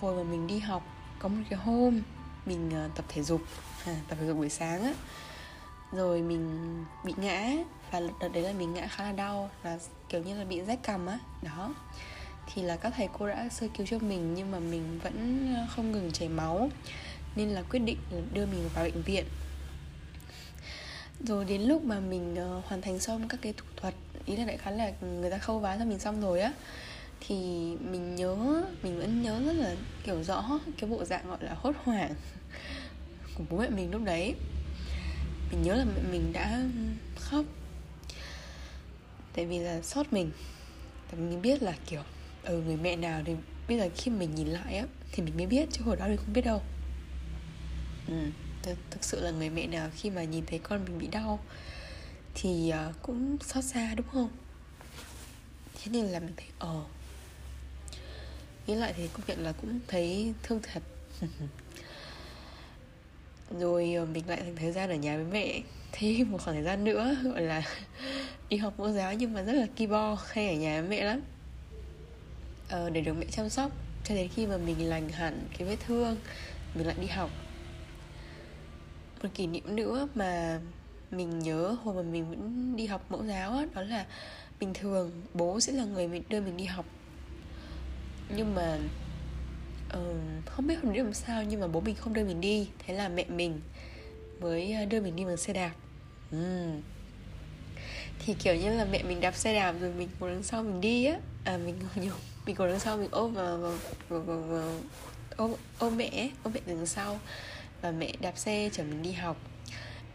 hồi 0.00 0.24
mà 0.24 0.30
mình 0.30 0.46
đi 0.46 0.58
học 0.58 0.82
có 1.18 1.28
một 1.28 1.42
cái 1.50 1.58
hôm 1.58 2.02
mình 2.46 2.70
ờ, 2.74 2.88
tập 2.94 3.04
thể 3.08 3.22
dục 3.22 3.40
à, 3.86 3.96
tập 4.08 4.16
thể 4.20 4.26
dục 4.26 4.36
buổi 4.36 4.48
sáng 4.48 4.84
á 4.84 4.92
rồi 5.92 6.22
mình 6.22 6.84
bị 7.04 7.14
ngã 7.16 7.52
và 7.90 8.00
đợt 8.20 8.28
đấy 8.28 8.42
là 8.42 8.52
mình 8.52 8.74
ngã 8.74 8.86
khá 8.86 9.04
là 9.04 9.12
đau 9.12 9.50
là 9.64 9.78
kiểu 10.08 10.22
như 10.22 10.38
là 10.38 10.44
bị 10.44 10.60
rách 10.60 10.82
cằm 10.82 11.06
á 11.06 11.18
đó. 11.42 11.74
Thì 12.54 12.62
là 12.62 12.76
các 12.76 12.92
thầy 12.96 13.08
cô 13.18 13.28
đã 13.28 13.48
sơ 13.48 13.66
cứu 13.76 13.86
cho 13.86 13.98
mình 13.98 14.34
nhưng 14.34 14.50
mà 14.50 14.58
mình 14.58 15.00
vẫn 15.02 15.48
ờ, 15.56 15.66
không 15.76 15.92
ngừng 15.92 16.12
chảy 16.12 16.28
máu 16.28 16.70
nên 17.36 17.48
là 17.48 17.62
quyết 17.62 17.78
định 17.78 17.98
đưa 18.32 18.46
mình 18.46 18.68
vào 18.74 18.84
bệnh 18.84 19.02
viện. 19.02 19.24
Rồi 21.20 21.44
đến 21.44 21.62
lúc 21.62 21.84
mà 21.84 22.00
mình 22.00 22.36
uh, 22.58 22.64
hoàn 22.64 22.82
thành 22.82 23.00
xong 23.00 23.28
các 23.28 23.40
cái 23.42 23.52
thủ 23.56 23.66
thuật 23.76 23.94
ý 24.26 24.36
là 24.36 24.44
đại 24.44 24.56
khái 24.56 24.72
là 24.72 24.92
người 25.00 25.30
ta 25.30 25.38
khâu 25.38 25.58
vá 25.58 25.76
cho 25.78 25.84
mình 25.84 25.98
xong 25.98 26.20
rồi 26.20 26.40
á 26.40 26.52
thì 27.20 27.34
mình 27.90 28.14
nhớ 28.14 28.64
mình 28.82 28.98
vẫn 28.98 29.22
nhớ 29.22 29.42
rất 29.46 29.52
là 29.52 29.76
kiểu 30.04 30.22
rõ 30.22 30.60
cái 30.78 30.90
bộ 30.90 31.04
dạng 31.04 31.28
gọi 31.28 31.38
là 31.40 31.54
hốt 31.54 31.72
hoảng 31.84 32.14
của 33.34 33.44
bố 33.50 33.58
mẹ 33.58 33.68
mình 33.68 33.90
lúc 33.90 34.02
đấy. 34.04 34.34
Mình 35.50 35.62
nhớ 35.62 35.74
là 35.74 35.84
mẹ 35.84 36.02
mình 36.10 36.32
đã 36.32 36.62
khóc. 37.16 37.44
Tại 39.34 39.46
vì 39.46 39.58
là 39.58 39.82
sót 39.82 40.12
mình. 40.12 40.30
Tại 41.10 41.20
mình 41.20 41.42
biết 41.42 41.62
là 41.62 41.74
kiểu 41.86 42.02
ở 42.42 42.54
ừ, 42.54 42.62
người 42.66 42.76
mẹ 42.76 42.96
nào 42.96 43.22
thì 43.24 43.32
bây 43.68 43.78
giờ 43.78 43.88
khi 43.96 44.10
mình 44.10 44.34
nhìn 44.34 44.46
lại 44.46 44.76
á 44.76 44.86
thì 45.12 45.22
mình 45.22 45.36
mới 45.36 45.46
biết 45.46 45.68
chứ 45.72 45.84
hồi 45.84 45.96
đó 45.96 46.06
mình 46.06 46.16
không 46.16 46.32
biết 46.32 46.44
đâu. 46.44 46.62
Ừ, 48.08 48.14
th- 48.62 48.74
thực 48.90 49.04
sự 49.04 49.20
là 49.20 49.30
người 49.30 49.50
mẹ 49.50 49.66
nào 49.66 49.90
khi 49.96 50.10
mà 50.10 50.24
nhìn 50.24 50.46
thấy 50.46 50.58
con 50.58 50.84
mình 50.84 50.98
bị 50.98 51.06
đau 51.06 51.40
thì 52.34 52.72
uh, 52.88 53.02
cũng 53.02 53.36
xót 53.40 53.64
xa 53.64 53.94
đúng 53.94 54.06
không? 54.12 54.28
Thế 55.74 55.92
nên 55.92 56.04
là 56.04 56.20
mình 56.20 56.34
thấy 56.36 56.46
ờ 56.58 56.84
nghĩ 58.68 58.74
lại 58.74 58.94
thì 58.96 59.08
công 59.12 59.22
nhận 59.26 59.42
là 59.42 59.52
cũng 59.52 59.80
thấy 59.88 60.34
thương 60.42 60.60
thật. 60.62 60.82
Rồi 63.60 63.94
ờ, 63.94 64.04
mình 64.04 64.28
lại 64.28 64.40
thành 64.40 64.56
thời 64.56 64.72
gian 64.72 64.90
ở 64.90 64.94
nhà 64.94 65.16
với 65.16 65.24
mẹ. 65.24 65.60
Thêm 65.92 66.30
một 66.32 66.38
khoảng 66.44 66.56
thời 66.56 66.64
gian 66.64 66.84
nữa 66.84 67.16
gọi 67.24 67.42
là 67.42 67.62
đi 68.48 68.56
học 68.56 68.74
mẫu 68.78 68.90
giáo 68.90 69.14
nhưng 69.14 69.32
mà 69.32 69.42
rất 69.42 69.52
là 69.52 69.66
ki 69.76 69.86
bo 69.86 70.18
hay 70.28 70.48
ở 70.48 70.54
nhà 70.54 70.80
với 70.80 70.90
mẹ 70.90 71.04
lắm. 71.04 71.20
Ờ, 72.68 72.90
để 72.90 73.00
được 73.00 73.12
mẹ 73.12 73.26
chăm 73.30 73.48
sóc 73.48 73.72
cho 74.04 74.14
đến 74.14 74.28
khi 74.34 74.46
mà 74.46 74.56
mình 74.56 74.88
lành 74.88 75.08
hẳn 75.08 75.40
cái 75.58 75.68
vết 75.68 75.76
thương 75.86 76.16
mình 76.74 76.86
lại 76.86 76.96
đi 77.00 77.06
học. 77.06 77.30
Một 79.22 79.28
kỷ 79.34 79.46
niệm 79.46 79.76
nữa 79.76 80.08
mà 80.14 80.60
mình 81.10 81.38
nhớ 81.38 81.76
hồi 81.82 81.94
mà 81.94 82.02
mình 82.02 82.30
vẫn 82.30 82.76
đi 82.76 82.86
học 82.86 83.06
mẫu 83.10 83.24
giáo 83.24 83.52
đó, 83.52 83.64
đó 83.74 83.82
là 83.82 84.06
bình 84.60 84.74
thường 84.74 85.22
bố 85.34 85.60
sẽ 85.60 85.72
là 85.72 85.84
người 85.84 86.08
mình 86.08 86.22
đưa 86.28 86.40
mình 86.40 86.56
đi 86.56 86.64
học 86.64 86.84
nhưng 88.36 88.54
mà 88.54 88.78
uh, 89.86 90.46
không 90.46 90.66
biết 90.66 90.74
không 90.82 90.92
biết 90.92 91.02
làm 91.02 91.14
sao 91.14 91.42
nhưng 91.44 91.60
mà 91.60 91.66
bố 91.66 91.80
mình 91.80 91.94
không 91.94 92.12
đưa 92.12 92.24
mình 92.24 92.40
đi. 92.40 92.68
Thế 92.78 92.94
là 92.94 93.08
mẹ 93.08 93.24
mình 93.28 93.60
mới 94.40 94.72
ờ, 94.72 94.84
đưa 94.84 95.00
mình 95.00 95.16
đi 95.16 95.24
bằng 95.24 95.36
xe 95.36 95.52
đạp. 95.52 95.72
Uhm. 96.36 96.80
thì 98.18 98.34
kiểu 98.34 98.54
như 98.54 98.70
là 98.70 98.84
mẹ 98.84 99.02
mình 99.02 99.20
đạp 99.20 99.36
xe 99.36 99.54
đạp 99.54 99.72
rồi 99.80 99.92
mình 99.98 100.08
ngồi 100.20 100.30
đằng 100.30 100.42
sau 100.42 100.62
mình 100.62 100.80
đi 100.80 101.04
á. 101.04 101.18
À 101.44 101.56
mình 101.56 101.78
ngồi 101.80 102.04
nhiều 102.04 102.14
mình 102.46 102.56
ngồi 102.58 102.68
đằng 102.68 102.80
sau 102.80 102.96
mình 102.96 103.08
ôm 103.10 103.34
vào, 103.34 103.58
vào, 103.58 103.74
vào, 104.08 104.20
vào, 104.20 104.40
vào 104.40 104.80
ôm 105.36 105.54
ôm 105.78 105.96
mẹ 105.96 106.30
ôm 106.42 106.52
mẹ 106.54 106.60
đằng 106.66 106.86
sau. 106.86 107.18
Và 107.80 107.90
mẹ 107.90 108.12
đạp 108.20 108.38
xe 108.38 108.70
chở 108.72 108.82
mình 108.82 109.02
đi 109.02 109.12
học. 109.12 109.36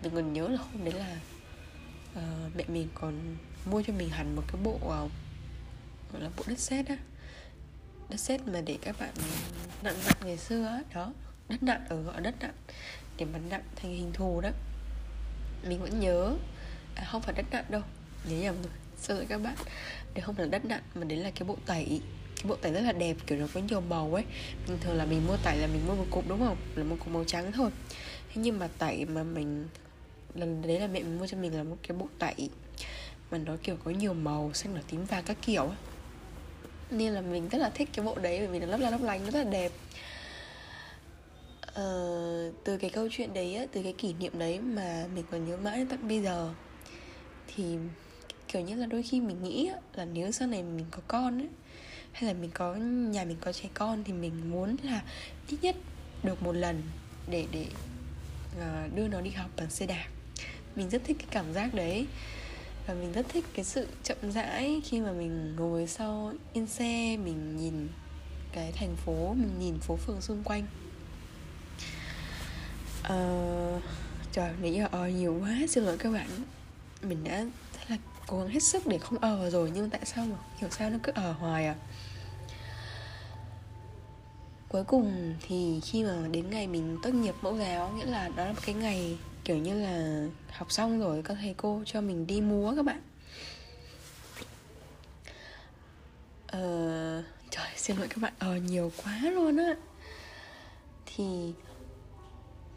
Mình 0.04 0.12
còn 0.16 0.34
nhớ 0.34 0.48
là 0.48 0.58
hôm 0.58 0.86
đấy 0.86 0.94
là 0.94 1.20
uh, 2.14 2.56
mẹ 2.56 2.64
mình 2.68 2.88
còn 2.94 3.38
mua 3.66 3.82
cho 3.82 3.94
mình 3.94 4.10
hẳn 4.10 4.36
một 4.36 4.44
cái 4.48 4.62
bộ 4.64 4.76
uh, 4.76 5.12
gọi 6.14 6.22
là 6.22 6.30
bộ 6.38 6.44
đất 6.48 6.60
sét 6.60 6.88
á 6.88 6.98
đất 8.10 8.18
sét 8.18 8.48
mà 8.48 8.62
để 8.62 8.78
các 8.82 8.96
bạn 9.00 9.14
nặng 9.84 9.96
nặng 10.06 10.16
ngày 10.26 10.38
xưa 10.38 10.66
ấy, 10.66 10.84
đó 10.94 11.14
đất 11.50 11.64
nặng 11.64 11.86
ở 11.90 12.02
gọi 12.02 12.22
đất 12.22 12.36
nặng 12.40 12.54
để 13.18 13.26
mà 13.26 13.40
nặng 13.50 13.64
thành 13.76 13.92
hình 13.92 14.12
thù 14.14 14.42
đó. 14.42 14.50
Mình 15.68 15.82
vẫn 15.82 16.00
nhớ 16.00 16.36
à, 16.96 17.08
không 17.12 17.22
phải 17.22 17.34
đất 17.34 17.46
nặng 17.52 17.66
đâu 17.70 17.82
nhớ 18.30 18.38
nhầm 18.38 18.56
rồi 18.56 18.72
xin 18.98 19.18
lỗi 19.18 19.26
các 19.30 19.42
bạn. 19.42 19.56
Để 20.14 20.22
không 20.22 20.36
phải 20.36 20.46
là 20.46 20.52
đất 20.52 20.66
nặng 20.66 20.82
mà 20.96 21.04
đấy 21.04 21.20
là 21.20 21.32
cái 21.32 21.48
bộ 21.48 21.58
tẩy 21.66 22.02
cái 22.36 22.46
bộ 22.50 22.56
tẩy 22.56 22.72
rất 22.72 22.82
là 22.82 22.92
đẹp 22.92 23.16
kiểu 23.28 23.40
nó 23.40 23.48
có 23.54 23.60
nhiều 23.60 23.82
màu 23.82 24.14
ấy. 24.14 24.24
Bình 24.68 24.78
thường 24.82 24.96
là 24.96 25.06
mình 25.06 25.28
mua 25.28 25.38
tẩy 25.44 25.58
là 25.58 25.68
mình 25.68 25.88
mua 25.88 25.96
một 25.96 26.06
cục 26.12 26.28
đúng 26.28 26.40
không? 26.40 26.58
Là 26.76 26.84
một 26.84 26.96
cục 27.00 27.08
màu 27.08 27.24
trắng 27.24 27.52
thôi. 27.52 27.72
Thế 28.28 28.42
nhưng 28.42 28.60
mà 28.60 28.68
tẩy 28.78 29.06
mà 29.06 29.24
mình 29.24 29.68
lần 30.34 30.62
đấy 30.62 30.80
là 30.80 30.88
mẹ 30.88 31.00
mình 31.00 31.20
mua 31.20 31.28
cho 31.28 31.38
mình 31.38 31.58
là 31.58 31.64
một 31.64 31.78
cái 31.88 31.98
bộ 31.98 32.08
tẩy 32.20 32.50
mà 33.32 33.38
nó 33.38 33.58
kiểu 33.64 33.78
có 33.84 33.92
nhiều 33.92 34.14
màu 34.14 34.52
xanh 34.54 34.76
đỏ 34.76 34.82
tím 34.88 35.06
vàng 35.06 35.24
các 35.24 35.38
kiểu 35.42 35.64
ấy 35.64 35.78
nên 36.94 37.14
là 37.14 37.22
mình 37.22 37.50
rất 37.50 37.58
là 37.58 37.70
thích 37.70 37.90
cái 37.94 38.06
bộ 38.06 38.16
đấy 38.16 38.40
bởi 38.40 38.48
vì 38.48 38.60
nó 38.60 38.66
lấp 38.66 38.80
la 38.80 38.90
lấp 38.90 39.02
lánh 39.02 39.26
rất 39.26 39.36
là 39.36 39.44
đẹp. 39.44 39.72
Ờ, 41.74 42.52
từ 42.64 42.78
cái 42.78 42.90
câu 42.90 43.08
chuyện 43.12 43.34
đấy 43.34 43.68
từ 43.72 43.84
cái 43.84 43.94
kỷ 43.94 44.14
niệm 44.14 44.40
đấy 44.40 44.60
mà 44.60 45.06
mình 45.16 45.26
còn 45.32 45.46
nhớ 45.50 45.58
mãi 45.58 45.86
tận 45.90 46.08
bây 46.08 46.22
giờ 46.22 46.54
thì 47.56 47.64
kiểu 48.48 48.62
như 48.62 48.76
là 48.76 48.86
đôi 48.86 49.04
khi 49.04 49.22
mình 49.22 49.44
nghĩ 49.44 49.72
là 49.96 50.06
nếu 50.06 50.32
sau 50.32 50.48
này 50.48 50.64
mình 50.64 50.86
có 50.92 51.00
con 51.08 51.42
ấy 51.42 51.50
hay 52.12 52.24
là 52.24 52.34
mình 52.34 52.52
có 52.54 52.76
nhà 52.76 53.24
mình 53.26 53.38
có 53.42 53.52
trẻ 53.52 53.70
con 53.74 54.04
thì 54.04 54.14
mình 54.14 54.52
muốn 54.52 54.76
là 54.84 55.04
ít 55.48 55.58
nhất 55.62 55.76
được 56.24 56.44
một 56.44 56.52
lần 56.52 56.82
để 57.30 57.46
để 57.52 57.66
ờ, 58.60 58.88
đưa 58.96 59.08
nó 59.08 59.22
đi 59.22 59.30
học 59.30 59.50
bằng 59.58 59.70
xe 59.70 59.86
đạp. 59.86 60.08
Mình 60.76 60.90
rất 60.90 61.02
thích 61.04 61.18
cái 61.20 61.28
cảm 61.32 61.54
giác 61.54 61.74
đấy 61.74 62.06
và 62.88 62.94
mình 62.94 63.12
rất 63.12 63.26
thích 63.30 63.46
cái 63.54 63.66
sự 63.66 63.88
chậm 64.04 64.32
rãi 64.32 64.82
khi 64.84 65.02
mà 65.02 65.12
mình 65.12 65.56
ngồi 65.56 65.88
sau 65.88 66.34
yên 66.54 66.68
xe 66.68 67.18
mình 67.18 67.58
nhìn 67.58 67.88
cái 68.52 68.72
thành 68.72 68.96
phố 68.96 69.34
mình 69.34 69.60
nhìn 69.60 69.80
phố 69.80 69.96
phường 69.96 70.22
xung 70.22 70.44
quanh. 70.44 70.64
Uh, 73.02 73.84
trời 74.32 74.54
nãy 74.62 74.74
giờ 74.74 74.88
ờ 74.92 75.08
nhiều 75.08 75.38
quá 75.42 75.58
xin 75.70 75.84
lỗi 75.84 75.98
các 75.98 76.12
bạn. 76.14 76.28
Mình 77.02 77.24
đã 77.24 77.46
rất 77.74 77.90
là 77.90 77.98
cố 78.28 78.40
gắng 78.40 78.50
hết 78.50 78.64
sức 78.64 78.88
để 78.88 78.98
không 78.98 79.20
ờ 79.20 79.50
rồi 79.50 79.72
nhưng 79.76 79.90
tại 79.90 80.02
sao 80.06 80.26
mà 80.26 80.36
hiểu 80.58 80.70
sao 80.70 80.90
nó 80.90 80.98
cứ 81.04 81.12
ở 81.16 81.32
hoài 81.32 81.66
à? 81.66 81.76
Cuối 84.70 84.84
cùng 84.84 85.36
thì 85.48 85.80
khi 85.84 86.04
mà 86.04 86.28
đến 86.32 86.50
ngày 86.50 86.68
mình 86.68 86.98
tốt 87.04 87.14
nghiệp 87.14 87.36
mẫu 87.42 87.58
giáo 87.58 87.90
nghĩa 87.90 88.06
là 88.06 88.30
đó 88.36 88.46
là 88.46 88.52
một 88.52 88.60
cái 88.66 88.76
ngày 88.76 89.18
kiểu 89.44 89.58
như 89.58 89.82
là 89.82 90.26
học 90.52 90.72
xong 90.72 91.00
rồi 91.00 91.22
các 91.24 91.38
thầy 91.42 91.54
cô 91.58 91.82
cho 91.86 92.02
mình 92.02 92.28
đi 92.28 92.42
múa 92.42 92.74
các 92.76 92.86
bạn. 92.86 93.02
Ờ 96.48 97.24
trời 97.50 97.68
xin 97.78 97.98
lỗi 97.98 98.08
các 98.08 98.18
bạn. 98.22 98.34
Ờ 98.40 98.56
nhiều 98.56 98.92
quá 99.04 99.20
luôn 99.32 99.58
á. 99.58 99.76
Thì 101.06 101.54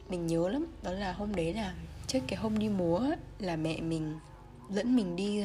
mình 0.08 0.26
nhớ 0.26 0.48
lắm 0.48 0.66
đó 0.82 0.90
là 0.90 1.12
hôm 1.12 1.34
đấy 1.34 1.54
là 1.54 1.74
trước 2.06 2.20
cái 2.26 2.38
hôm 2.38 2.58
đi 2.58 2.68
múa 2.68 3.00
là 3.38 3.56
mẹ 3.56 3.80
mình 3.80 4.18
dẫn 4.70 4.96
mình 4.96 5.16
đi 5.16 5.44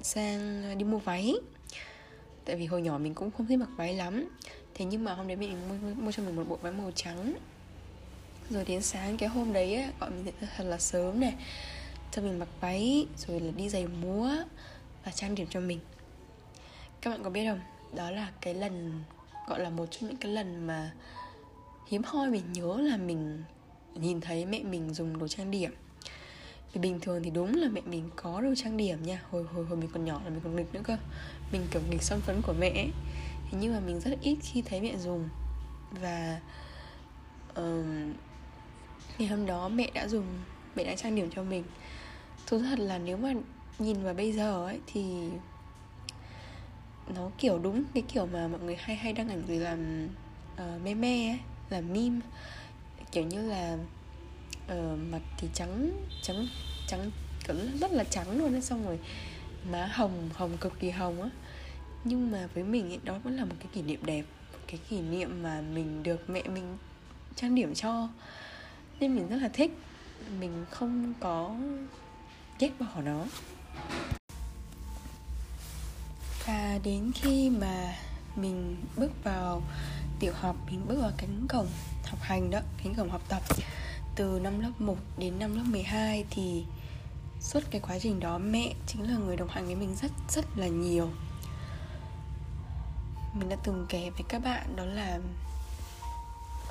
sang 0.00 0.62
đi 0.78 0.84
mua 0.84 0.98
váy. 0.98 1.34
Tại 2.44 2.56
vì 2.56 2.66
hồi 2.66 2.82
nhỏ 2.82 2.98
mình 2.98 3.14
cũng 3.14 3.30
không 3.30 3.46
thích 3.46 3.56
mặc 3.56 3.68
váy 3.76 3.94
lắm. 3.94 4.28
Thế 4.74 4.84
nhưng 4.84 5.04
mà 5.04 5.14
hôm 5.14 5.28
đấy 5.28 5.36
mình 5.36 5.56
mua, 5.68 5.94
mua 5.94 6.12
cho 6.12 6.22
mình 6.22 6.36
một 6.36 6.44
bộ 6.48 6.58
váy 6.62 6.72
màu 6.72 6.90
trắng 6.94 7.34
rồi 8.52 8.64
đến 8.64 8.82
sáng 8.82 9.16
cái 9.16 9.28
hôm 9.28 9.52
đấy 9.52 9.74
ấy, 9.74 9.86
gọi 10.00 10.10
mình 10.10 10.24
dậy 10.24 10.34
thật 10.56 10.64
là 10.64 10.78
sớm 10.78 11.20
này. 11.20 11.34
Cho 12.10 12.22
mình 12.22 12.38
mặc 12.38 12.48
váy 12.60 13.06
rồi 13.16 13.40
là 13.40 13.50
đi 13.56 13.68
giày 13.68 13.86
múa 13.86 14.30
và 15.04 15.12
trang 15.12 15.34
điểm 15.34 15.46
cho 15.50 15.60
mình. 15.60 15.80
Các 17.00 17.10
bạn 17.10 17.22
có 17.22 17.30
biết 17.30 17.46
không? 17.46 17.60
Đó 17.94 18.10
là 18.10 18.32
cái 18.40 18.54
lần 18.54 19.02
gọi 19.48 19.60
là 19.60 19.70
một 19.70 19.86
trong 19.90 20.10
những 20.10 20.16
cái 20.16 20.32
lần 20.32 20.66
mà 20.66 20.90
hiếm 21.88 22.02
hoi 22.06 22.30
mình 22.30 22.52
nhớ 22.52 22.76
là 22.80 22.96
mình 22.96 23.42
nhìn 23.94 24.20
thấy 24.20 24.46
mẹ 24.46 24.62
mình 24.62 24.94
dùng 24.94 25.18
đồ 25.18 25.28
trang 25.28 25.50
điểm. 25.50 25.74
Vì 26.72 26.80
bình 26.80 27.00
thường 27.00 27.22
thì 27.22 27.30
đúng 27.30 27.54
là 27.54 27.68
mẹ 27.68 27.80
mình 27.80 28.10
có 28.16 28.40
đồ 28.40 28.54
trang 28.56 28.76
điểm 28.76 29.02
nha. 29.02 29.22
Hồi 29.30 29.44
hồi 29.54 29.64
hồi 29.64 29.76
mình 29.76 29.90
còn 29.94 30.04
nhỏ 30.04 30.20
là 30.24 30.30
mình 30.30 30.40
còn 30.44 30.56
nghịch 30.56 30.74
nữa 30.74 30.80
cơ. 30.84 30.96
Mình 31.52 31.66
kiểu 31.70 31.82
nghịch 31.90 32.02
son 32.02 32.20
phấn 32.20 32.42
của 32.42 32.54
mẹ 32.58 32.70
ấy. 32.70 32.90
Thế 33.50 33.58
nhưng 33.60 33.72
mà 33.74 33.80
mình 33.80 34.00
rất 34.00 34.10
ít 34.22 34.36
khi 34.42 34.62
thấy 34.62 34.80
mẹ 34.80 34.96
dùng. 34.96 35.28
Và 35.90 36.40
um, 37.54 38.12
ngày 39.18 39.28
hôm 39.28 39.46
đó 39.46 39.68
mẹ 39.68 39.90
đã 39.94 40.08
dùng 40.08 40.26
mẹ 40.76 40.84
đã 40.84 40.94
trang 40.96 41.14
điểm 41.14 41.30
cho 41.34 41.42
mình. 41.42 41.64
Thú 42.46 42.58
thật 42.58 42.78
là 42.78 42.98
nếu 42.98 43.16
mà 43.16 43.32
nhìn 43.78 44.04
vào 44.04 44.14
bây 44.14 44.32
giờ 44.32 44.66
ấy 44.66 44.78
thì 44.86 45.04
nó 47.14 47.30
kiểu 47.38 47.58
đúng 47.58 47.84
cái 47.94 48.02
kiểu 48.02 48.26
mà 48.26 48.48
mọi 48.48 48.60
người 48.60 48.76
hay 48.76 48.96
hay 48.96 49.12
đăng 49.12 49.28
ảnh 49.28 49.42
rồi 49.48 49.56
làm 49.56 50.08
ờ, 50.56 50.74
uh, 50.76 50.82
meme 50.82 51.28
ấy 51.30 51.38
là 51.70 51.80
meme. 51.80 52.20
Kiểu 53.12 53.24
như 53.24 53.50
là 53.50 53.78
uh, 54.72 54.98
mặt 55.10 55.22
thì 55.38 55.48
trắng 55.54 55.90
trắng 56.22 56.46
trắng 56.86 57.10
kiểu 57.46 57.56
rất 57.80 57.92
là 57.92 58.04
trắng 58.04 58.38
luôn 58.38 58.54
ấy 58.54 58.62
xong 58.62 58.84
rồi 58.86 58.98
má 59.70 59.86
hồng 59.92 60.30
hồng 60.34 60.56
cực 60.60 60.80
kỳ 60.80 60.90
hồng 60.90 61.22
á. 61.22 61.30
Nhưng 62.04 62.30
mà 62.30 62.48
với 62.54 62.64
mình 62.64 62.88
ấy, 62.88 62.98
đó 63.04 63.18
vẫn 63.24 63.36
là 63.36 63.44
một 63.44 63.54
cái 63.58 63.68
kỷ 63.72 63.82
niệm 63.82 64.00
đẹp 64.04 64.24
một 64.52 64.58
cái 64.66 64.80
kỷ 64.88 65.00
niệm 65.00 65.42
mà 65.42 65.60
mình 65.60 66.02
được 66.02 66.30
mẹ 66.30 66.42
mình 66.42 66.76
trang 67.36 67.54
điểm 67.54 67.74
cho 67.74 68.08
nên 69.02 69.14
mình 69.14 69.28
rất 69.28 69.36
là 69.36 69.48
thích. 69.48 69.70
Mình 70.40 70.64
không 70.70 71.14
có 71.20 71.56
ghét 72.58 72.70
bỏ 72.80 73.00
nó. 73.04 73.24
Và 76.46 76.78
đến 76.84 77.12
khi 77.14 77.50
mà 77.50 77.94
mình 78.36 78.76
bước 78.96 79.24
vào 79.24 79.62
tiểu 80.20 80.32
học, 80.40 80.56
mình 80.70 80.84
bước 80.88 81.00
vào 81.00 81.10
cánh 81.16 81.46
cổng 81.48 81.66
học 82.04 82.18
hành 82.20 82.50
đó, 82.50 82.60
cánh 82.84 82.94
cổng 82.94 83.10
học 83.10 83.22
tập, 83.28 83.42
từ 84.16 84.40
năm 84.42 84.60
lớp 84.60 84.70
1 84.78 84.96
đến 85.18 85.38
năm 85.38 85.56
lớp 85.56 85.64
12 85.66 86.24
thì 86.30 86.64
suốt 87.40 87.60
cái 87.70 87.80
quá 87.80 87.98
trình 87.98 88.20
đó, 88.20 88.38
mẹ 88.38 88.74
chính 88.86 89.10
là 89.10 89.18
người 89.18 89.36
đồng 89.36 89.48
hành 89.48 89.66
với 89.66 89.74
mình 89.74 89.94
rất 89.94 90.12
rất 90.28 90.44
là 90.56 90.66
nhiều. 90.66 91.10
Mình 93.34 93.48
đã 93.48 93.56
từng 93.64 93.86
kể 93.88 94.10
với 94.10 94.22
các 94.28 94.44
bạn 94.44 94.76
đó 94.76 94.84
là 94.84 95.18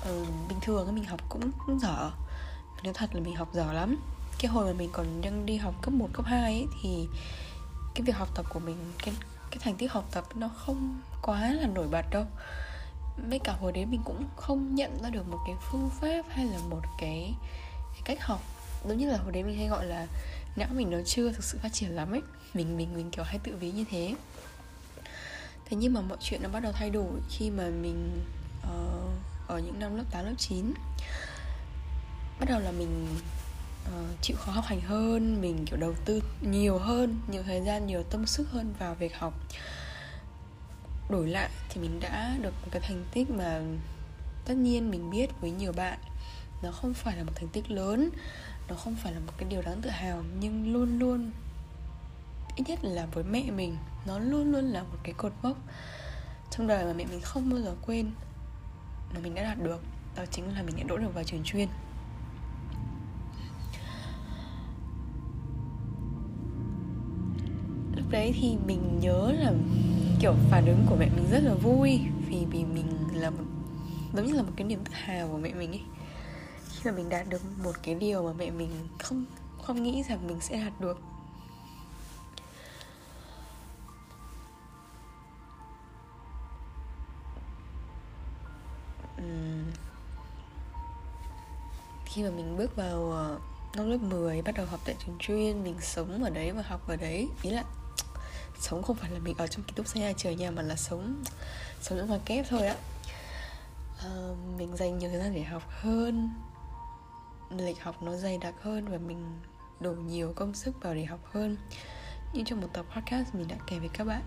ừ, 0.05 0.25
bình 0.50 0.60
thường 0.62 0.96
mình 0.96 1.05
học 1.05 1.20
cũng, 1.29 1.51
cũng 1.65 1.79
dở. 1.79 2.12
Nếu 2.75 2.84
nói 2.84 2.93
thật 2.93 3.10
là 3.15 3.22
mình 3.22 3.36
học 3.36 3.50
dở 3.53 3.74
lắm. 3.74 3.98
Cái 4.39 4.51
hồi 4.51 4.65
mà 4.65 4.74
mình 4.74 4.89
còn 4.93 5.22
đang 5.22 5.46
đi 5.46 5.58
học 5.58 5.75
cấp 5.81 5.93
1, 5.93 6.08
cấp 6.13 6.25
2 6.25 6.41
ấy, 6.41 6.67
thì 6.81 7.08
cái 7.96 8.01
việc 8.05 8.15
học 8.15 8.29
tập 8.36 8.46
của 8.50 8.60
mình 8.60 8.77
cái 9.03 9.13
cái 9.51 9.60
thành 9.62 9.75
tích 9.75 9.91
học 9.91 10.05
tập 10.12 10.24
nó 10.36 10.50
không 10.55 11.00
quá 11.22 11.51
là 11.51 11.67
nổi 11.67 11.88
bật 11.88 12.05
đâu. 12.12 12.25
Mấy 13.29 13.39
cả 13.39 13.53
hồi 13.53 13.72
đấy 13.72 13.86
mình 13.86 14.01
cũng 14.05 14.24
không 14.36 14.75
nhận 14.75 15.03
ra 15.03 15.10
được 15.10 15.27
một 15.27 15.39
cái 15.48 15.55
phương 15.72 15.89
pháp 15.89 16.25
hay 16.29 16.46
là 16.46 16.58
một 16.70 16.81
cái, 17.00 17.34
cái 17.93 18.01
cách 18.05 18.22
học. 18.22 18.41
Giống 18.88 18.98
như 18.98 19.10
là 19.10 19.17
hồi 19.17 19.31
đấy 19.31 19.43
mình 19.43 19.58
hay 19.58 19.67
gọi 19.67 19.86
là 19.86 20.08
não 20.55 20.70
mình 20.74 20.89
nó 20.89 20.98
chưa 21.05 21.31
thực 21.31 21.43
sự 21.43 21.58
phát 21.62 21.74
triển 21.74 21.89
lắm 21.89 22.12
ấy. 22.12 22.22
Mình 22.53 22.77
mình 22.77 22.96
mình 22.96 23.12
kiểu 23.12 23.24
hay 23.24 23.39
tự 23.43 23.55
ví 23.55 23.72
như 23.72 23.86
thế. 23.91 24.15
Thế 25.65 25.77
nhưng 25.77 25.93
mà 25.93 26.01
mọi 26.01 26.17
chuyện 26.22 26.43
nó 26.43 26.50
bắt 26.50 26.60
đầu 26.60 26.72
thay 26.72 26.89
đổi 26.89 27.22
khi 27.29 27.50
mà 27.50 27.70
mình 27.70 28.22
uh, 28.63 29.30
ở 29.51 29.60
những 29.60 29.79
năm 29.79 29.96
lớp 29.96 30.03
8, 30.12 30.25
lớp 30.25 30.34
9 30.38 30.74
bắt 32.39 32.46
đầu 32.50 32.60
là 32.60 32.72
mình 32.72 33.08
uh, 33.88 34.22
chịu 34.22 34.38
khó 34.39 34.51
học 34.51 34.65
hành 34.65 34.81
hơn 34.81 35.41
mình 35.41 35.65
kiểu 35.65 35.77
đầu 35.79 35.93
tư 36.05 36.22
nhiều 36.41 36.77
hơn 36.77 37.20
nhiều 37.31 37.43
thời 37.43 37.62
gian 37.62 37.88
nhiều 37.88 38.03
tâm 38.03 38.25
sức 38.25 38.50
hơn 38.51 38.74
vào 38.79 38.96
việc 38.96 39.17
học. 39.17 39.34
Đổi 41.10 41.27
lại 41.27 41.50
thì 41.70 41.81
mình 41.81 42.00
đã 42.00 42.38
được 42.41 42.53
một 42.62 42.67
cái 42.72 42.81
thành 42.81 43.05
tích 43.13 43.29
mà 43.29 43.62
tất 44.46 44.53
nhiên 44.53 44.91
mình 44.91 45.10
biết 45.10 45.27
với 45.41 45.51
nhiều 45.51 45.72
bạn 45.74 46.00
nó 46.63 46.72
không 46.72 46.93
phải 46.93 47.17
là 47.17 47.24
một 47.24 47.34
thành 47.36 47.50
tích 47.50 47.72
lớn 47.72 48.10
nó 48.67 48.75
không 48.75 48.96
phải 48.96 49.13
là 49.13 49.20
một 49.20 49.34
cái 49.38 49.50
điều 49.50 49.62
đáng 49.62 49.81
tự 49.81 49.89
hào 49.89 50.24
nhưng 50.39 50.74
luôn 50.74 51.00
luôn 51.00 51.31
ít 52.55 52.63
nhất 52.67 52.79
là 52.84 53.05
với 53.05 53.24
mẹ 53.24 53.51
mình 53.51 53.77
nó 54.05 54.20
luôn 54.20 54.51
luôn 54.51 54.65
là 54.65 54.84
một 54.84 54.98
cái 55.03 55.13
cột 55.17 55.34
mốc. 55.41 55.58
Trong 56.51 56.67
đời 56.67 56.86
mà 56.86 56.93
mẹ 56.93 57.05
mình 57.05 57.22
không 57.22 57.50
bao 57.50 57.60
giờ 57.60 57.75
quên 57.86 58.12
mà 59.13 59.20
mình 59.24 59.36
đã 59.36 59.44
đạt 59.44 59.63
được. 59.63 59.82
Đó 60.15 60.24
chính 60.32 60.53
là 60.56 60.63
mình 60.63 60.75
đã 60.77 60.84
đỗ 60.84 60.98
được 60.98 61.13
vào 61.13 61.24
trường 61.24 61.44
chuyên. 61.44 61.68
Lúc 67.96 68.10
đấy 68.10 68.34
thì 68.41 68.58
mình 68.65 69.00
nhớ 69.01 69.32
là, 69.39 69.53
kiểu, 70.20 70.34
phản 70.50 70.65
ứng 70.65 70.86
của 70.89 70.96
mẹ 70.96 71.10
mình 71.15 71.25
rất 71.32 71.44
là 71.44 71.53
vui, 71.53 72.00
vì 72.27 72.46
vì 72.51 72.65
mình 72.65 72.86
là 73.13 73.30
một, 73.30 73.44
giống 74.13 74.25
như 74.25 74.34
là 74.34 74.44
một 74.44 74.51
cái 74.56 74.68
niềm 74.68 74.80
tự 74.86 74.91
hào 74.94 75.27
của 75.27 75.38
mẹ 75.38 75.53
mình 75.53 75.72
ấy. 75.72 75.82
Khi 76.70 76.89
mà 76.89 76.98
mình 76.98 77.10
đạt 77.10 77.30
được 77.30 77.41
một 77.63 77.75
cái 77.84 77.96
điều 77.96 78.24
mà 78.24 78.34
mẹ 78.34 78.51
mình 78.51 78.70
không 79.00 79.25
không 79.62 79.84
nghĩ 79.84 80.03
rằng 80.03 80.27
mình 80.27 80.39
sẽ 80.39 80.63
đạt 80.63 80.82
được 80.82 81.00
khi 92.13 92.24
mà 92.24 92.30
mình 92.30 92.58
bước 92.58 92.75
vào 92.75 93.12
ờ, 93.12 93.39
năm 93.75 93.89
lớp 93.89 93.98
10 93.98 94.41
bắt 94.41 94.56
đầu 94.56 94.65
học 94.65 94.80
tại 94.86 94.96
trường 95.06 95.15
chuyên 95.20 95.63
mình 95.63 95.75
sống 95.82 96.24
ở 96.24 96.30
đấy 96.30 96.51
và 96.51 96.62
học 96.62 96.88
ở 96.88 96.96
đấy. 96.96 97.27
Ý 97.41 97.50
là 97.50 97.63
sống 98.60 98.84
không 98.84 98.96
phải 98.96 99.12
là 99.12 99.20
mình 99.20 99.36
ở 99.38 99.48
trong 99.48 99.63
ký 99.63 99.74
túc 99.75 99.88
xá 99.88 100.00
nhà 100.00 100.13
trời 100.18 100.36
nhà 100.36 100.51
mà 100.51 100.62
là 100.62 100.75
sống 100.75 101.24
sống 101.82 102.00
ở 102.00 102.06
ngoài 102.06 102.20
kép 102.25 102.46
thôi 102.50 102.68
á. 102.68 102.75
À, 104.03 104.12
mình 104.58 104.77
dành 104.77 104.98
nhiều 104.98 105.10
thời 105.10 105.20
gian 105.20 105.34
để 105.34 105.44
học 105.44 105.63
hơn 105.70 106.30
lịch 107.58 107.84
học 107.84 108.03
nó 108.03 108.15
dày 108.15 108.38
đặc 108.38 108.53
hơn 108.62 108.88
và 108.88 108.98
mình 108.98 109.39
đổ 109.80 109.91
nhiều 109.91 110.34
công 110.36 110.53
sức 110.53 110.75
vào 110.82 110.94
để 110.94 111.06
học 111.06 111.20
hơn. 111.32 111.58
Như 112.34 112.44
trong 112.46 112.62
một 112.62 112.68
tập 112.74 112.86
podcast 112.96 113.36
mình 113.36 113.48
đã 113.48 113.56
kể 113.68 113.80
với 113.80 113.89
các 113.94 114.03
bạn 114.03 114.22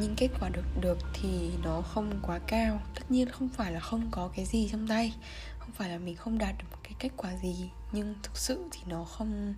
nhưng 0.00 0.14
kết 0.16 0.28
quả 0.40 0.48
được 0.48 0.64
được 0.80 0.98
thì 1.14 1.50
nó 1.64 1.80
không 1.80 2.20
quá 2.22 2.38
cao. 2.46 2.80
Tất 2.94 3.10
nhiên 3.10 3.28
không 3.28 3.48
phải 3.48 3.72
là 3.72 3.80
không 3.80 4.08
có 4.10 4.30
cái 4.36 4.44
gì 4.44 4.68
trong 4.72 4.88
tay 4.88 5.14
không 5.58 5.70
phải 5.72 5.88
là 5.88 5.98
mình 5.98 6.16
không 6.16 6.38
đạt 6.38 6.58
được 6.58 6.64
một 6.70 6.78
cái 6.82 6.92
kết 6.98 7.10
quả 7.16 7.36
gì 7.42 7.70
nhưng 7.92 8.14
thực 8.22 8.36
sự 8.36 8.68
thì 8.70 8.80
nó 8.86 9.04
không 9.04 9.54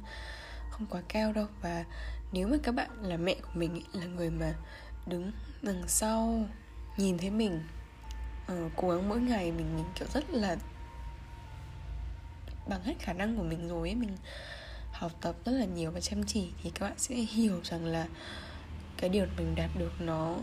không 0.70 0.86
quá 0.86 1.02
cao 1.08 1.32
đâu. 1.32 1.46
Và 1.62 1.84
nếu 2.32 2.48
mà 2.48 2.56
các 2.62 2.74
bạn 2.74 2.90
là 3.02 3.16
mẹ 3.16 3.34
của 3.34 3.50
mình 3.54 3.82
là 3.92 4.06
người 4.06 4.30
mà 4.30 4.54
đứng 5.06 5.32
đằng 5.62 5.88
sau 5.88 6.46
nhìn 6.96 7.18
thấy 7.18 7.30
mình 7.30 7.60
uh, 8.52 8.72
cố 8.76 8.90
gắng 8.90 9.08
mỗi 9.08 9.20
ngày 9.20 9.52
mình 9.52 9.76
mình 9.76 9.84
kiểu 9.94 10.08
rất 10.14 10.30
là 10.30 10.56
bằng 12.68 12.82
hết 12.82 12.94
khả 12.98 13.12
năng 13.12 13.36
của 13.36 13.42
mình 13.42 13.68
rồi 13.68 13.88
ấy 13.88 13.94
mình 13.94 14.16
học 14.92 15.12
tập 15.20 15.34
rất 15.44 15.52
là 15.52 15.64
nhiều 15.64 15.90
và 15.90 16.00
chăm 16.00 16.24
chỉ 16.24 16.48
thì 16.62 16.70
các 16.70 16.86
bạn 16.86 16.98
sẽ 16.98 17.14
hiểu 17.14 17.60
rằng 17.64 17.84
là 17.84 18.06
cái 19.00 19.10
điều 19.10 19.26
mình 19.36 19.54
đạt 19.54 19.70
được 19.78 19.92
nó 20.00 20.36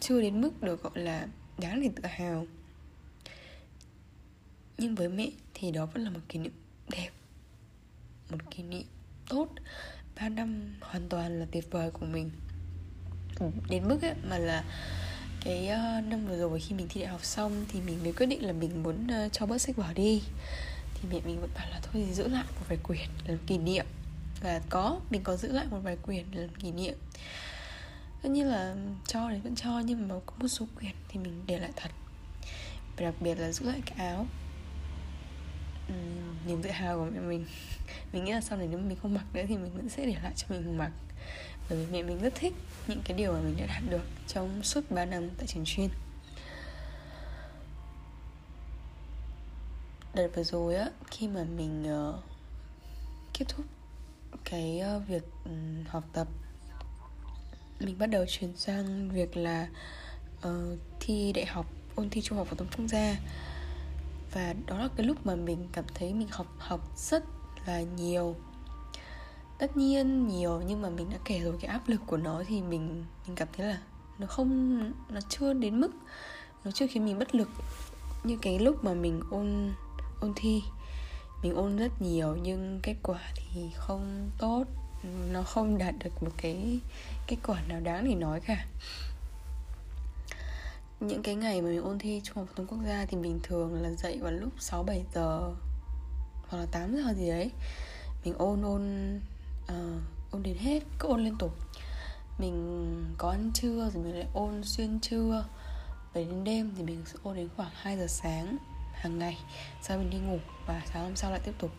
chưa 0.00 0.20
đến 0.20 0.40
mức 0.40 0.62
được 0.62 0.82
gọi 0.82 0.92
là 0.94 1.26
đáng 1.58 1.80
để 1.80 1.90
tự 1.96 2.02
hào. 2.06 2.46
Nhưng 4.78 4.94
với 4.94 5.08
mẹ 5.08 5.30
thì 5.54 5.70
đó 5.70 5.86
vẫn 5.86 6.04
là 6.04 6.10
một 6.10 6.20
kỷ 6.28 6.38
niệm 6.38 6.52
đẹp 6.90 7.10
một 8.30 8.38
kỷ 8.50 8.62
niệm 8.62 8.86
tốt. 9.28 9.48
Ba 10.16 10.28
năm 10.28 10.76
hoàn 10.80 11.08
toàn 11.08 11.40
là 11.40 11.46
tuyệt 11.52 11.70
vời 11.70 11.90
của 11.90 12.06
mình. 12.06 12.30
Đến 13.68 13.88
mức 13.88 14.02
ấy, 14.02 14.14
mà 14.28 14.38
là 14.38 14.64
cái 15.44 15.68
ờ, 15.68 16.00
năm 16.00 16.26
vừa 16.26 16.38
rồi 16.38 16.60
khi 16.60 16.74
mình 16.74 16.86
thi 16.88 17.00
đại 17.00 17.10
học 17.10 17.24
xong 17.24 17.64
thì 17.72 17.80
mình 17.80 18.02
mới 18.02 18.12
quyết 18.12 18.26
định 18.26 18.46
là 18.46 18.52
mình 18.52 18.82
muốn 18.82 19.06
ờ, 19.08 19.28
cho 19.28 19.46
bớt 19.46 19.58
sách 19.58 19.76
vở 19.76 19.92
đi. 19.94 20.22
Thì 20.94 21.08
mẹ 21.12 21.20
mình 21.26 21.40
vẫn 21.40 21.50
bảo 21.54 21.70
là 21.70 21.80
thôi 21.82 22.04
thì 22.06 22.14
giữ 22.14 22.28
lại 22.28 22.44
một 22.50 22.62
vài 22.68 22.78
quyển 22.82 23.06
làm 23.26 23.38
kỷ 23.46 23.58
niệm. 23.58 23.86
Và 24.42 24.60
có 24.70 25.00
mình 25.10 25.22
có 25.24 25.36
giữ 25.36 25.52
lại 25.52 25.66
một 25.70 25.78
vài 25.82 25.96
quyển 25.96 26.24
làm 26.32 26.48
kỷ 26.48 26.70
niệm 26.70 26.94
tất 28.22 28.28
nhiên 28.28 28.46
là 28.46 28.76
cho 29.06 29.28
thì 29.30 29.40
vẫn 29.40 29.54
cho 29.54 29.78
nhưng 29.84 30.08
mà 30.08 30.14
có 30.26 30.32
một 30.38 30.48
số 30.48 30.66
quyển 30.78 30.92
thì 31.08 31.20
mình 31.20 31.42
để 31.46 31.58
lại 31.58 31.70
thật. 31.76 31.90
Và 32.96 33.04
đặc 33.04 33.14
biệt 33.20 33.34
là 33.34 33.52
giữ 33.52 33.66
lại 33.66 33.82
cái 33.86 34.06
áo. 34.06 34.26
Uhm, 35.92 36.46
niềm 36.46 36.62
tự 36.62 36.70
hào 36.70 36.96
của 36.96 37.10
mẹ 37.14 37.20
mình. 37.20 37.46
Mình 38.12 38.24
nghĩ 38.24 38.32
là 38.32 38.40
sau 38.40 38.58
này 38.58 38.68
nếu 38.70 38.78
mình 38.78 38.96
không 39.02 39.14
mặc 39.14 39.24
nữa 39.32 39.42
thì 39.48 39.56
mình 39.56 39.76
vẫn 39.76 39.88
sẽ 39.88 40.06
để 40.06 40.16
lại 40.22 40.32
cho 40.36 40.46
mình 40.50 40.78
mặc. 40.78 40.90
Bởi 41.70 41.78
vì 41.78 41.92
mẹ 41.92 42.02
mình 42.02 42.20
rất 42.20 42.34
thích 42.34 42.54
những 42.86 43.02
cái 43.04 43.16
điều 43.16 43.32
mà 43.32 43.40
mình 43.40 43.56
đã 43.58 43.66
đạt 43.66 43.82
được 43.90 44.04
trong 44.26 44.62
suốt 44.62 44.90
3 44.90 45.04
năm 45.04 45.28
tại 45.38 45.46
trường 45.46 45.64
chuyên. 45.66 45.88
Đợt 50.14 50.28
vừa 50.34 50.44
rồi 50.44 50.76
á 50.76 50.90
khi 51.10 51.28
mà 51.28 51.44
mình 51.44 51.86
uh, 52.08 52.14
kết 53.38 53.44
thúc 53.48 53.66
cái 54.44 54.82
uh, 54.96 55.08
việc 55.08 55.24
um, 55.44 55.84
học 55.88 56.04
tập 56.12 56.28
mình 57.80 57.98
bắt 57.98 58.06
đầu 58.06 58.24
chuyển 58.28 58.56
sang 58.56 59.10
việc 59.10 59.36
là 59.36 59.68
uh, 60.48 60.78
thi 61.00 61.32
đại 61.32 61.46
học 61.46 61.66
ôn 61.94 62.10
thi 62.10 62.20
trung 62.20 62.38
học 62.38 62.46
phổ 62.46 62.56
thông 62.56 62.68
quốc 62.76 62.86
gia. 62.86 63.16
Và 64.32 64.54
đó 64.66 64.78
là 64.78 64.88
cái 64.96 65.06
lúc 65.06 65.26
mà 65.26 65.34
mình 65.34 65.68
cảm 65.72 65.84
thấy 65.94 66.14
mình 66.14 66.28
học 66.30 66.46
học 66.58 66.96
rất 66.96 67.24
là 67.66 67.80
nhiều. 67.80 68.36
Tất 69.58 69.76
nhiên 69.76 70.28
nhiều 70.28 70.62
nhưng 70.66 70.82
mà 70.82 70.90
mình 70.90 71.10
đã 71.10 71.16
kể 71.24 71.40
rồi 71.40 71.54
cái 71.60 71.70
áp 71.70 71.88
lực 71.88 72.00
của 72.06 72.16
nó 72.16 72.42
thì 72.48 72.62
mình 72.62 73.04
mình 73.26 73.36
cảm 73.36 73.48
thấy 73.56 73.66
là 73.66 73.78
nó 74.18 74.26
không 74.26 74.78
nó 75.08 75.20
chưa 75.28 75.52
đến 75.52 75.80
mức 75.80 75.90
nó 76.64 76.70
chưa 76.70 76.86
khiến 76.86 77.04
mình 77.04 77.18
bất 77.18 77.34
lực 77.34 77.48
như 78.24 78.38
cái 78.42 78.58
lúc 78.58 78.84
mà 78.84 78.94
mình 78.94 79.20
ôn 79.30 79.72
ôn 80.20 80.32
thi. 80.36 80.62
Mình 81.42 81.54
ôn 81.54 81.76
rất 81.76 82.02
nhiều 82.02 82.36
nhưng 82.42 82.80
kết 82.82 82.94
quả 83.02 83.20
thì 83.36 83.60
không 83.74 84.30
tốt 84.38 84.64
nó 85.02 85.42
không 85.42 85.78
đạt 85.78 85.94
được 86.04 86.22
một 86.22 86.30
cái 86.36 86.80
kết 87.26 87.36
quả 87.46 87.62
nào 87.68 87.80
đáng 87.80 88.04
để 88.04 88.14
nói 88.14 88.40
cả 88.40 88.66
những 91.00 91.22
cái 91.22 91.34
ngày 91.34 91.62
mà 91.62 91.68
mình 91.68 91.82
ôn 91.82 91.98
thi 91.98 92.20
trung 92.24 92.36
học 92.36 92.46
phổ 92.48 92.54
thông 92.56 92.66
quốc 92.66 92.78
gia 92.86 93.04
thì 93.04 93.16
bình 93.16 93.40
thường 93.42 93.82
là 93.82 93.90
dậy 93.90 94.18
vào 94.22 94.32
lúc 94.32 94.52
6 94.58 94.82
7 94.82 95.04
giờ 95.14 95.54
hoặc 96.48 96.58
là 96.58 96.66
8 96.66 96.96
giờ 96.96 97.14
gì 97.14 97.28
đấy. 97.28 97.50
Mình 98.24 98.34
ôn 98.38 98.62
ôn 98.62 99.16
uh, 99.64 100.02
ôn 100.30 100.42
đến 100.42 100.56
hết, 100.58 100.82
cứ 100.98 101.08
ôn 101.08 101.24
liên 101.24 101.36
tục. 101.38 101.56
Mình 102.38 103.14
có 103.18 103.30
ăn 103.30 103.50
trưa 103.54 103.90
rồi 103.94 104.04
mình 104.04 104.14
lại 104.14 104.28
ôn 104.34 104.64
xuyên 104.64 105.00
trưa. 105.00 105.44
Về 106.14 106.24
đến 106.24 106.44
đêm 106.44 106.74
thì 106.76 106.82
mình 106.82 107.02
sẽ 107.06 107.18
ôn 107.22 107.36
đến 107.36 107.48
khoảng 107.56 107.70
2 107.74 107.98
giờ 107.98 108.06
sáng 108.06 108.56
hàng 108.92 109.18
ngày 109.18 109.38
sau 109.82 109.98
mình 109.98 110.10
đi 110.10 110.18
ngủ 110.18 110.38
và 110.66 110.82
sáng 110.92 111.04
hôm 111.04 111.16
sau 111.16 111.30
lại 111.30 111.40
tiếp 111.44 111.54
tục 111.58 111.70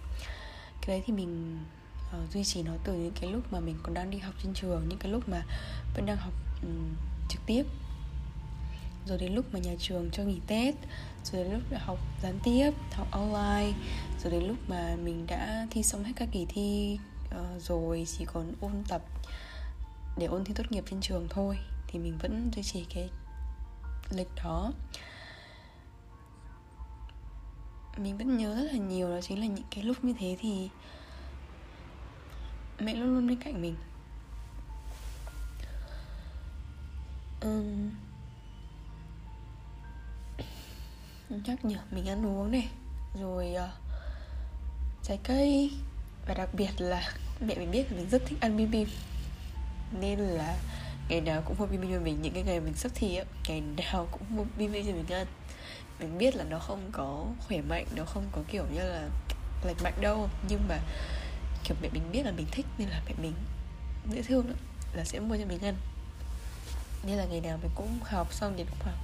cái 0.82 0.88
đấy 0.88 1.04
thì 1.06 1.14
mình 1.14 1.60
uh, 2.18 2.32
duy 2.32 2.44
trì 2.44 2.64
nó 2.64 2.72
từ 2.84 2.94
những 2.94 3.14
cái 3.22 3.32
lúc 3.32 3.54
mà 3.54 3.60
mình 3.60 3.76
còn 3.84 3.94
đang 3.94 4.10
đi 4.10 4.18
học 4.18 4.34
trên 4.44 4.54
trường 4.54 4.90
những 4.90 5.00
cái 5.00 5.12
lúc 5.12 5.30
mà 5.30 5.44
vẫn 5.96 6.06
đang 6.06 6.18
học 6.18 6.34
um, 6.62 6.96
trực 7.30 7.42
tiếp. 7.46 7.64
Rồi 9.06 9.18
đến 9.18 9.34
lúc 9.36 9.46
mà 9.54 9.60
nhà 9.60 9.76
trường 9.80 10.10
cho 10.12 10.24
nghỉ 10.24 10.40
tết 10.48 10.76
rồi 11.24 11.44
đến 11.44 11.54
lúc 11.54 11.62
đã 11.70 11.80
học 11.80 12.00
gián 12.24 12.40
tiếp 12.44 12.72
học 12.92 13.08
online 13.12 13.74
rồi 14.24 14.32
đến 14.32 14.44
lúc 14.48 14.58
mà 14.68 14.96
mình 15.04 15.28
đã 15.28 15.68
thi 15.72 15.84
xong 15.84 16.04
hết 16.04 16.12
các 16.16 16.30
kỳ 16.32 16.46
thi 16.50 17.00
uh, 17.26 17.62
rồi 17.62 18.08
chỉ 18.18 18.26
còn 18.26 18.54
ôn 18.62 18.72
tập 18.88 19.02
để 20.18 20.26
ôn 20.26 20.46
thi 20.46 20.54
tốt 20.54 20.64
nghiệp 20.70 20.84
trên 20.90 21.02
trường 21.02 21.28
thôi 21.30 21.58
thì 21.88 22.00
mình 22.00 22.18
vẫn 22.18 22.52
duy 22.56 22.64
trì 22.64 22.86
cái 22.96 23.10
lịch 24.10 24.30
đó. 24.44 24.72
Mình 27.98 28.18
vẫn 28.18 28.38
nhớ 28.38 28.56
rất 28.56 28.72
là 28.72 28.78
nhiều 28.78 29.10
đó 29.10 29.20
chính 29.22 29.40
là 29.40 29.46
những 29.46 29.66
cái 29.72 29.84
lúc 29.84 30.04
như 30.04 30.14
thế 30.20 30.38
thì 30.40 30.70
mẹ 32.80 32.94
luôn 32.94 33.14
luôn 33.16 33.28
bên 33.28 33.38
cạnh 33.38 33.62
mình. 33.62 33.76
Um, 37.42 37.92
nhắc 41.30 41.66
nhở 41.66 41.78
mình 41.92 42.10
ăn 42.10 42.26
uống 42.26 42.52
này 42.52 42.70
rồi 43.22 43.56
uh, 43.56 43.70
trái 45.04 45.20
cây. 45.24 45.72
Và 46.28 46.34
đặc 46.34 46.50
biệt 46.54 46.70
là 46.78 47.12
mẹ 47.40 47.56
mình 47.56 47.72
biết 47.72 47.92
là 47.92 47.98
mình 47.98 48.10
rất 48.10 48.22
thích 48.26 48.38
ăn 48.42 48.58
bim 48.58 48.72
bim. 48.72 48.88
Nên 50.00 50.20
là 50.20 50.58
ngày 51.10 51.22
nào 51.22 51.42
cũng 51.46 51.56
mua 51.60 51.66
bim 51.66 51.82
bim 51.82 51.92
cho 51.92 52.00
mình 52.00 52.22
những 52.22 52.34
cái 52.34 52.44
ngày 52.44 52.60
mình 52.60 52.74
sắp 52.74 52.92
thi 52.96 53.16
á 53.16 53.24
ngày 53.48 53.62
nào 53.62 54.08
cũng 54.12 54.22
mua 54.30 54.44
bim 54.58 54.72
bim 54.72 54.86
cho 54.86 54.92
mình 54.92 55.08
ăn. 55.10 55.28
Mình 56.00 56.18
biết 56.18 56.36
là 56.36 56.44
nó 56.44 56.60
không 56.60 56.90
có 56.92 57.26
khỏe 57.48 57.62
mạnh 57.62 57.86
nó 57.96 58.06
không 58.06 58.24
có 58.32 58.42
kiểu 58.48 58.66
như 58.74 58.80
là 58.80 59.10
lành 59.64 59.76
mạnh 59.84 60.02
đâu. 60.02 60.30
Nhưng 60.50 60.68
mà 60.70 60.78
kiểu 61.70 61.78
mẹ 61.82 61.90
mình 61.94 62.12
biết 62.12 62.24
là 62.24 62.32
mình 62.32 62.48
thích 62.52 62.66
nên 62.78 62.90
là 62.90 63.02
mẹ 63.06 63.14
mình 63.22 63.34
dễ 64.12 64.22
thương 64.22 64.48
đó, 64.48 64.54
là 64.94 65.04
sẽ 65.04 65.20
mua 65.20 65.38
cho 65.38 65.46
mình 65.46 65.60
ăn. 65.62 65.76
Nên 67.04 67.18
là 67.18 67.26
ngày 67.26 67.42
nào 67.42 67.60
mình 67.62 67.72
cũng 67.76 68.00
học 68.04 68.34
xong 68.34 68.56
đến 68.56 68.68
khoảng 68.80 68.98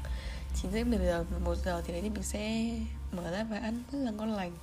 9 0.56 0.72
rưỡi 0.72 0.84
10 0.84 1.00
giờ 1.00 1.26
11 1.32 1.56
giờ 1.66 1.82
thì 1.86 1.94
đấy 1.94 2.02
thì 2.02 2.10
mình 2.10 2.24
sẽ 2.24 2.72
mở 3.12 3.32
ra 3.32 3.44
và 3.44 3.60
ăn 3.60 3.84
rất 3.92 4.00
là 4.00 4.12
ngon 4.12 4.34
lành. 4.34 4.58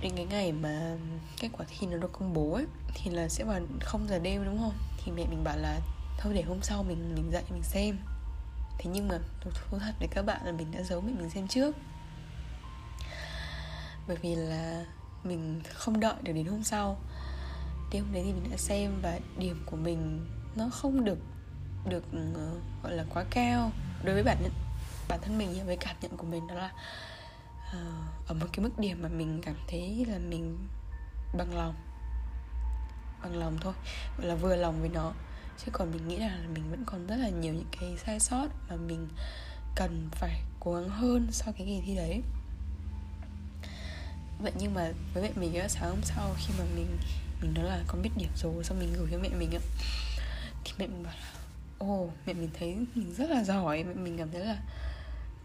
Đến 0.00 0.12
cái 0.16 0.26
ngày 0.26 0.52
mà 0.52 0.96
kết 1.38 1.48
quả 1.52 1.66
thi 1.68 1.86
nó 1.86 1.96
được 1.96 2.12
công 2.12 2.34
bố 2.34 2.54
ấy 2.54 2.66
thì 2.94 3.10
là 3.10 3.28
sẽ 3.28 3.44
vào 3.44 3.60
không 3.80 4.08
giờ 4.08 4.18
đêm 4.18 4.44
đúng 4.44 4.58
không? 4.58 4.74
Thì 5.04 5.12
mẹ 5.12 5.24
mình 5.30 5.44
bảo 5.44 5.56
là 5.56 5.80
thôi 6.18 6.34
để 6.34 6.42
hôm 6.42 6.58
sau 6.62 6.82
mình 6.82 7.14
mình 7.14 7.30
dậy 7.32 7.42
mình 7.50 7.62
xem. 7.62 7.98
Thế 8.78 8.90
nhưng 8.92 9.08
mà 9.08 9.18
thú 9.40 9.78
thật 9.78 9.94
với 9.98 10.08
các 10.08 10.22
bạn 10.22 10.40
là 10.44 10.52
mình 10.52 10.72
đã 10.72 10.82
giấu 10.82 11.00
mẹ 11.00 11.12
mình 11.18 11.30
xem 11.30 11.48
trước 11.48 11.76
bởi 14.10 14.18
vì 14.22 14.34
là 14.34 14.84
mình 15.24 15.60
không 15.74 16.00
đợi 16.00 16.14
được 16.22 16.32
đến 16.32 16.46
hôm 16.46 16.62
sau. 16.62 16.98
Đêm 17.92 18.04
hôm 18.04 18.12
đấy 18.14 18.22
thì 18.26 18.32
mình 18.32 18.50
đã 18.50 18.56
xem 18.56 18.92
và 19.02 19.18
điểm 19.38 19.62
của 19.66 19.76
mình 19.76 20.26
nó 20.56 20.68
không 20.72 21.04
được 21.04 21.18
được 21.88 22.04
uh, 22.16 22.82
gọi 22.82 22.92
là 22.92 23.04
quá 23.14 23.24
cao 23.30 23.72
đối 24.02 24.14
với 24.14 24.22
bản 24.22 24.36
nhận 24.42 24.52
bản 25.08 25.20
thân 25.22 25.38
mình 25.38 25.66
với 25.66 25.76
cảm 25.76 25.96
nhận 26.00 26.16
của 26.16 26.26
mình 26.26 26.46
đó 26.46 26.54
là 26.54 26.72
uh, 27.68 28.28
ở 28.28 28.34
một 28.34 28.46
cái 28.52 28.64
mức 28.64 28.78
điểm 28.78 29.02
mà 29.02 29.08
mình 29.08 29.40
cảm 29.42 29.54
thấy 29.68 30.06
là 30.08 30.18
mình 30.18 30.58
bằng 31.38 31.54
lòng 31.54 31.74
bằng 33.22 33.36
lòng 33.36 33.58
thôi 33.60 33.74
gọi 34.18 34.26
là 34.26 34.34
vừa 34.34 34.56
lòng 34.56 34.80
với 34.80 34.88
nó. 34.88 35.12
Chứ 35.64 35.70
còn 35.72 35.90
mình 35.92 36.08
nghĩ 36.08 36.16
là 36.16 36.38
mình 36.54 36.70
vẫn 36.70 36.84
còn 36.86 37.06
rất 37.06 37.16
là 37.16 37.28
nhiều 37.28 37.54
những 37.54 37.70
cái 37.80 37.96
sai 38.06 38.20
sót 38.20 38.46
mà 38.68 38.76
mình 38.76 39.08
cần 39.76 40.08
phải 40.12 40.42
cố 40.60 40.74
gắng 40.74 40.88
hơn 40.88 41.28
sau 41.30 41.52
cái 41.58 41.66
kỳ 41.66 41.82
thi 41.86 41.96
đấy 41.96 42.22
vậy 44.42 44.52
nhưng 44.58 44.74
mà 44.74 44.92
với 45.14 45.22
mẹ 45.22 45.30
mình 45.36 45.54
á, 45.54 45.68
sáng 45.68 45.90
hôm 45.90 46.02
sau 46.02 46.34
khi 46.38 46.54
mà 46.58 46.64
mình 46.74 46.86
mình 47.42 47.54
nói 47.54 47.64
là 47.64 47.80
con 47.86 48.02
biết 48.02 48.10
điểm 48.16 48.28
rồi 48.36 48.64
xong 48.64 48.78
mình 48.78 48.92
gửi 48.96 49.08
cho 49.10 49.18
mẹ 49.18 49.28
mình 49.28 49.50
á, 49.52 49.58
thì 50.64 50.72
mẹ 50.78 50.86
mình 50.86 51.02
bảo 51.02 51.14
là, 51.14 51.30
ồ, 51.78 52.10
mẹ 52.26 52.32
mình 52.32 52.50
thấy 52.58 52.76
mình 52.94 53.14
rất 53.14 53.30
là 53.30 53.44
giỏi. 53.44 53.84
Mẹ 53.84 53.94
mình 53.94 54.18
cảm 54.18 54.30
thấy 54.30 54.44
là, 54.44 54.58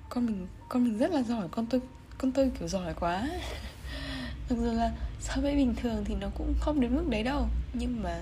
con 0.09 0.25
mình 0.25 0.47
con 0.69 0.83
mình 0.83 0.97
rất 0.97 1.11
là 1.11 1.23
giỏi, 1.23 1.47
con 1.51 1.65
tôi 1.65 1.81
con 2.17 2.31
tôi 2.31 2.51
kiểu 2.59 2.67
giỏi 2.67 2.93
quá. 2.93 3.21
Mặc 4.49 4.55
dù 4.61 4.71
là 4.71 4.91
so 5.19 5.41
với 5.41 5.55
bình 5.55 5.75
thường 5.75 6.03
thì 6.05 6.15
nó 6.15 6.27
cũng 6.35 6.53
không 6.59 6.79
đến 6.79 6.95
mức 6.95 7.05
đấy 7.09 7.23
đâu, 7.23 7.47
nhưng 7.73 8.03
mà 8.03 8.21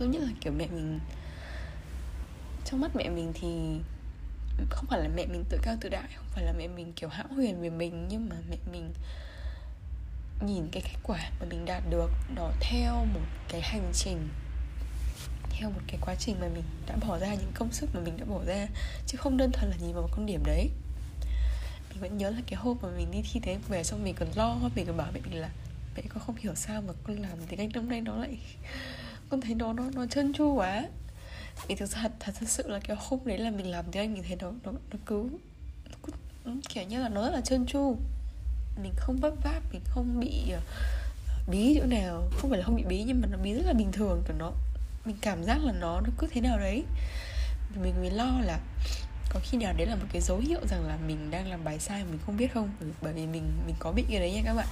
giống 0.00 0.10
như 0.10 0.18
là 0.18 0.30
kiểu 0.40 0.52
mẹ 0.52 0.66
mình, 0.66 1.00
trong 2.64 2.80
mắt 2.80 2.96
mẹ 2.96 3.08
mình 3.08 3.32
thì 3.34 3.78
không 4.70 4.86
phải 4.88 5.00
là 5.00 5.08
mẹ 5.16 5.26
mình 5.26 5.44
tự 5.48 5.58
cao 5.62 5.76
tự 5.80 5.88
đại, 5.88 6.08
không 6.16 6.26
phải 6.30 6.44
là 6.44 6.52
mẹ 6.58 6.68
mình 6.68 6.92
kiểu 6.96 7.08
hão 7.08 7.26
huyền 7.28 7.60
về 7.60 7.70
mình, 7.70 8.06
nhưng 8.08 8.28
mà 8.28 8.36
mẹ 8.50 8.56
mình 8.72 8.92
nhìn 10.40 10.68
cái 10.72 10.82
kết 10.82 10.98
quả 11.02 11.30
mà 11.40 11.46
mình 11.50 11.64
đạt 11.64 11.82
được 11.90 12.10
nó 12.36 12.50
theo 12.60 12.94
một 12.94 13.20
cái 13.48 13.60
hành 13.60 13.90
trình 13.94 14.28
theo 15.50 15.70
một 15.70 15.80
cái 15.86 15.98
quá 16.00 16.14
trình 16.18 16.36
mà 16.40 16.48
mình 16.48 16.64
đã 16.86 16.96
bỏ 17.06 17.18
ra 17.18 17.34
những 17.34 17.52
công 17.54 17.72
sức 17.72 17.90
mà 17.94 18.00
mình 18.00 18.16
đã 18.16 18.24
bỏ 18.24 18.44
ra 18.46 18.66
chứ 19.06 19.18
không 19.18 19.36
đơn 19.36 19.50
thuần 19.52 19.70
là 19.70 19.76
nhìn 19.76 19.92
vào 19.92 20.02
một 20.02 20.08
con 20.12 20.26
điểm 20.26 20.42
đấy. 20.46 20.70
Mình 21.90 22.00
vẫn 22.00 22.18
nhớ 22.18 22.30
là 22.30 22.40
cái 22.46 22.60
hôm 22.60 22.76
mà 22.82 22.88
mình 22.96 23.10
đi 23.10 23.22
thi 23.32 23.40
thế 23.42 23.58
về 23.68 23.84
xong 23.84 24.04
mình 24.04 24.14
còn 24.18 24.28
lo 24.34 24.56
mình 24.74 24.86
còn 24.86 24.96
bảo 24.96 25.10
mẹ 25.14 25.20
mình 25.30 25.40
là 25.40 25.50
mẹ 25.96 26.02
con 26.08 26.22
không 26.26 26.36
hiểu 26.36 26.54
sao 26.54 26.82
mà 26.82 26.92
con 27.04 27.16
làm 27.16 27.38
tiếng 27.48 27.60
anh 27.60 27.70
năm 27.74 27.88
nay 27.88 28.00
nó 28.00 28.16
lại 28.16 28.38
con 29.30 29.40
thấy 29.40 29.54
nó 29.54 29.72
nó 29.72 29.84
nó 29.94 30.06
trơn 30.06 30.32
tru 30.32 30.54
quá. 30.54 30.88
Vì 31.68 31.74
thực 31.74 31.86
ra 31.86 31.98
thật, 32.02 32.12
thật 32.20 32.32
thật 32.40 32.48
sự 32.48 32.68
là 32.68 32.80
cái 32.80 32.96
hôm 33.00 33.20
đấy 33.24 33.38
là 33.38 33.50
mình 33.50 33.70
làm 33.70 33.84
tiếng 33.92 34.02
anh 34.02 34.14
mình 34.14 34.22
thấy 34.22 34.36
nó 34.40 34.52
nó 34.64 34.72
nó 34.72 34.98
cứ, 35.06 35.28
nó 35.84 35.96
cứ 36.02 36.12
ừ, 36.44 36.52
kiểu 36.68 36.84
như 36.84 37.02
là 37.02 37.08
nó 37.08 37.22
rất 37.22 37.30
là 37.30 37.40
trơn 37.40 37.66
tru 37.66 37.96
mình 38.82 38.92
không 38.96 39.16
vấp 39.16 39.32
váp, 39.42 39.62
mình 39.72 39.82
không 39.84 40.20
bị 40.20 40.50
ờ, 40.50 40.60
bí 41.48 41.78
chỗ 41.80 41.86
nào. 41.86 42.28
Không 42.38 42.50
phải 42.50 42.58
là 42.58 42.64
không 42.64 42.76
bị 42.76 42.84
bí 42.84 43.04
nhưng 43.06 43.20
mà 43.20 43.28
nó 43.30 43.38
bí 43.38 43.52
rất 43.52 43.66
là 43.66 43.72
bình 43.72 43.92
thường, 43.92 44.22
kiểu 44.26 44.36
nó, 44.38 44.52
mình 45.04 45.16
cảm 45.20 45.44
giác 45.44 45.58
là 45.64 45.72
nó 45.72 46.00
nó 46.00 46.10
cứ 46.18 46.26
thế 46.30 46.40
nào 46.40 46.58
đấy. 46.58 46.84
Mình 47.82 47.94
mới 48.00 48.10
lo 48.10 48.40
là 48.40 48.58
có 49.30 49.40
khi 49.42 49.58
nào 49.58 49.72
đấy 49.76 49.86
là 49.86 49.94
một 49.94 50.06
cái 50.12 50.22
dấu 50.22 50.38
hiệu 50.38 50.60
rằng 50.70 50.86
là 50.86 50.98
mình 51.06 51.30
đang 51.30 51.50
làm 51.50 51.64
bài 51.64 51.78
sai 51.78 52.04
mà 52.04 52.10
mình 52.10 52.20
không 52.26 52.36
biết 52.36 52.54
không? 52.54 52.70
Ừ, 52.80 52.86
bởi 53.02 53.12
vì 53.12 53.26
mình 53.26 53.52
mình 53.66 53.74
có 53.78 53.92
bị 53.92 54.04
cái 54.10 54.20
đấy 54.20 54.32
nha 54.32 54.42
các 54.44 54.54
bạn. 54.54 54.66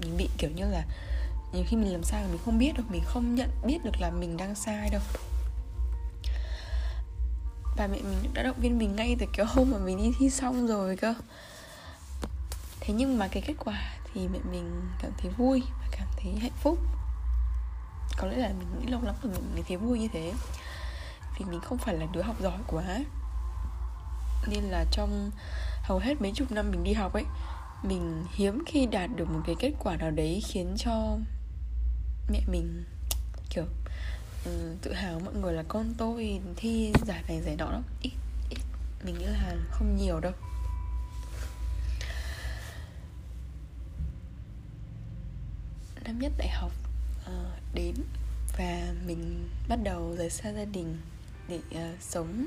Mình 0.00 0.16
bị 0.16 0.28
kiểu 0.38 0.50
như 0.50 0.64
là 0.64 0.84
nhiều 1.52 1.64
khi 1.68 1.76
mình 1.76 1.92
làm 1.92 2.02
sai 2.02 2.22
mà 2.22 2.28
mình 2.28 2.40
không 2.44 2.58
biết 2.58 2.72
được 2.76 2.84
mình 2.90 3.02
không 3.04 3.34
nhận 3.34 3.50
biết 3.66 3.78
được 3.84 4.00
là 4.00 4.10
mình 4.10 4.36
đang 4.36 4.54
sai 4.54 4.90
đâu. 4.90 5.00
Và 7.76 7.86
mẹ 7.86 7.98
mình 8.02 8.32
đã 8.34 8.42
động 8.42 8.60
viên 8.60 8.78
mình 8.78 8.96
ngay 8.96 9.16
từ 9.18 9.26
cái 9.32 9.46
hôm 9.46 9.70
mà 9.70 9.78
mình 9.78 9.96
đi 9.96 10.10
thi 10.18 10.30
xong 10.30 10.66
rồi 10.66 10.96
cơ 10.96 11.14
thế 12.84 12.94
nhưng 12.94 13.18
mà 13.18 13.28
cái 13.28 13.42
kết 13.46 13.54
quả 13.58 13.94
thì 14.14 14.28
mẹ 14.28 14.38
mình 14.52 14.82
cảm 15.02 15.10
thấy 15.18 15.30
vui 15.30 15.62
và 15.80 15.86
cảm 15.90 16.08
thấy 16.16 16.34
hạnh 16.40 16.56
phúc. 16.62 16.78
Có 18.16 18.26
lẽ 18.26 18.36
là 18.36 18.48
mình 18.48 18.68
nghĩ 18.80 18.86
lâu 18.86 19.00
lắm 19.02 19.14
rồi 19.22 19.32
mình 19.32 19.50
mới 19.54 19.62
thấy 19.68 19.76
vui 19.76 19.98
như 19.98 20.08
thế. 20.12 20.32
Vì 21.38 21.44
mình 21.44 21.60
không 21.60 21.78
phải 21.78 21.94
là 21.94 22.06
đứa 22.12 22.22
học 22.22 22.36
giỏi 22.40 22.58
quá. 22.66 22.84
Nên 24.48 24.64
là 24.64 24.84
trong 24.90 25.30
hầu 25.82 25.98
hết 25.98 26.20
mấy 26.20 26.32
chục 26.34 26.52
năm 26.52 26.70
mình 26.70 26.84
đi 26.84 26.92
học 26.92 27.12
ấy 27.12 27.24
mình 27.82 28.24
hiếm 28.34 28.62
khi 28.66 28.86
đạt 28.86 29.10
được 29.16 29.30
một 29.30 29.40
cái 29.46 29.56
kết 29.58 29.72
quả 29.78 29.96
nào 29.96 30.10
đấy 30.10 30.42
khiến 30.46 30.74
cho 30.78 31.16
mẹ 32.28 32.40
mình 32.46 32.84
kiểu 33.50 33.64
um, 34.44 34.76
tự 34.82 34.92
hào 34.92 35.20
mọi 35.24 35.34
người 35.34 35.52
là 35.52 35.62
con 35.68 35.94
tôi 35.98 36.40
thi 36.56 36.92
giải 37.06 37.22
này 37.28 37.40
giải 37.42 37.56
nọ 37.56 37.64
đó 37.64 37.80
ít 38.02 38.12
ít 38.50 38.60
mình 39.04 39.18
nghĩ 39.18 39.24
là 39.24 39.54
không 39.70 39.96
nhiều 39.96 40.20
đâu. 40.20 40.32
Năm 46.04 46.18
nhất 46.18 46.32
đại 46.38 46.48
học 46.48 46.72
uh, 47.22 47.74
đến 47.74 47.94
và 48.58 48.94
mình 49.06 49.48
bắt 49.68 49.78
đầu 49.84 50.14
rời 50.18 50.30
xa 50.30 50.52
gia 50.52 50.64
đình 50.64 50.98
để 51.48 51.58
uh, 51.70 52.02
sống 52.02 52.46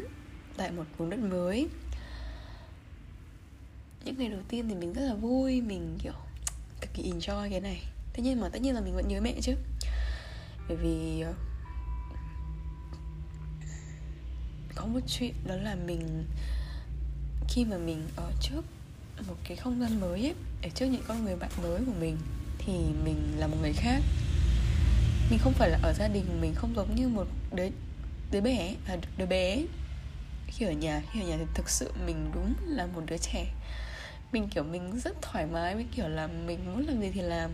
tại 0.57 0.71
một 0.71 0.83
vùng 0.97 1.09
đất 1.09 1.19
mới. 1.19 1.69
Những 4.05 4.17
ngày 4.17 4.29
đầu 4.29 4.41
tiên 4.47 4.69
thì 4.69 4.75
mình 4.75 4.93
rất 4.93 5.01
là 5.01 5.13
vui 5.13 5.61
mình 5.61 5.97
kiểu 6.03 6.13
cực 6.81 6.93
kỳ 6.93 7.11
enjoy 7.11 7.49
cái 7.49 7.61
này. 7.61 7.83
Tất 8.13 8.23
nhiên 8.23 8.41
mà 8.41 8.49
tất 8.49 8.61
nhiên 8.61 8.75
là 8.75 8.81
mình 8.81 8.95
vẫn 8.95 9.07
nhớ 9.07 9.21
mẹ 9.21 9.33
chứ. 9.41 9.55
Bởi 10.67 10.77
vì 10.77 11.23
uh, 11.29 11.35
có 14.75 14.85
một 14.85 14.99
chuyện 15.07 15.33
đó 15.45 15.55
là 15.55 15.75
mình 15.75 16.25
khi 17.49 17.65
mà 17.65 17.77
mình 17.77 18.07
ở 18.15 18.31
trước 18.41 18.61
một 19.27 19.35
cái 19.47 19.57
không 19.57 19.79
gian 19.79 20.01
mới 20.01 20.21
ấy 20.21 20.35
ở 20.63 20.69
trước 20.69 20.85
những 20.85 21.03
con 21.07 21.25
người 21.25 21.35
bạn 21.35 21.49
mới 21.61 21.81
của 21.85 21.93
mình 21.99 22.17
thì 22.65 22.73
mình 23.03 23.33
là 23.37 23.47
một 23.47 23.57
người 23.61 23.73
khác. 23.73 24.01
Mình 25.29 25.39
không 25.39 25.53
phải 25.53 25.69
là 25.69 25.79
ở 25.83 25.93
gia 25.93 26.07
đình 26.07 26.41
mình 26.41 26.53
không 26.55 26.75
giống 26.75 26.95
như 26.95 27.07
một 27.07 27.27
đứa 27.51 27.69
đứa 28.31 28.41
bé 28.41 28.75
à, 28.87 28.97
đứa 29.17 29.25
bé 29.25 29.61
khi 30.47 30.65
ở 30.65 30.71
nhà 30.71 31.01
khi 31.11 31.21
ở 31.21 31.27
nhà 31.27 31.35
thì 31.39 31.45
thực 31.53 31.69
sự 31.69 31.91
mình 32.05 32.31
đúng 32.33 32.53
là 32.65 32.85
một 32.85 33.01
đứa 33.05 33.17
trẻ. 33.17 33.45
Mình 34.31 34.49
kiểu 34.49 34.63
mình 34.63 34.99
rất 34.99 35.21
thoải 35.21 35.45
mái 35.45 35.75
với 35.75 35.85
kiểu 35.95 36.07
là 36.07 36.27
mình 36.27 36.65
muốn 36.65 36.87
làm 36.87 37.01
gì 37.01 37.11
thì 37.13 37.21
làm 37.21 37.51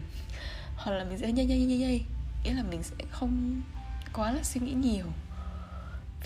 hoặc 0.76 0.92
là 0.92 1.04
mình 1.04 1.18
sẽ 1.18 1.32
nhây 1.32 1.46
nhây 1.46 1.60
nhây 1.60 1.78
nhây 1.78 2.02
nghĩa 2.44 2.54
là 2.54 2.64
mình 2.64 2.84
sẽ 2.84 2.96
không 3.12 3.62
quá 4.14 4.32
là 4.32 4.44
suy 4.44 4.62
nghĩ 4.62 4.72
nhiều. 4.72 5.06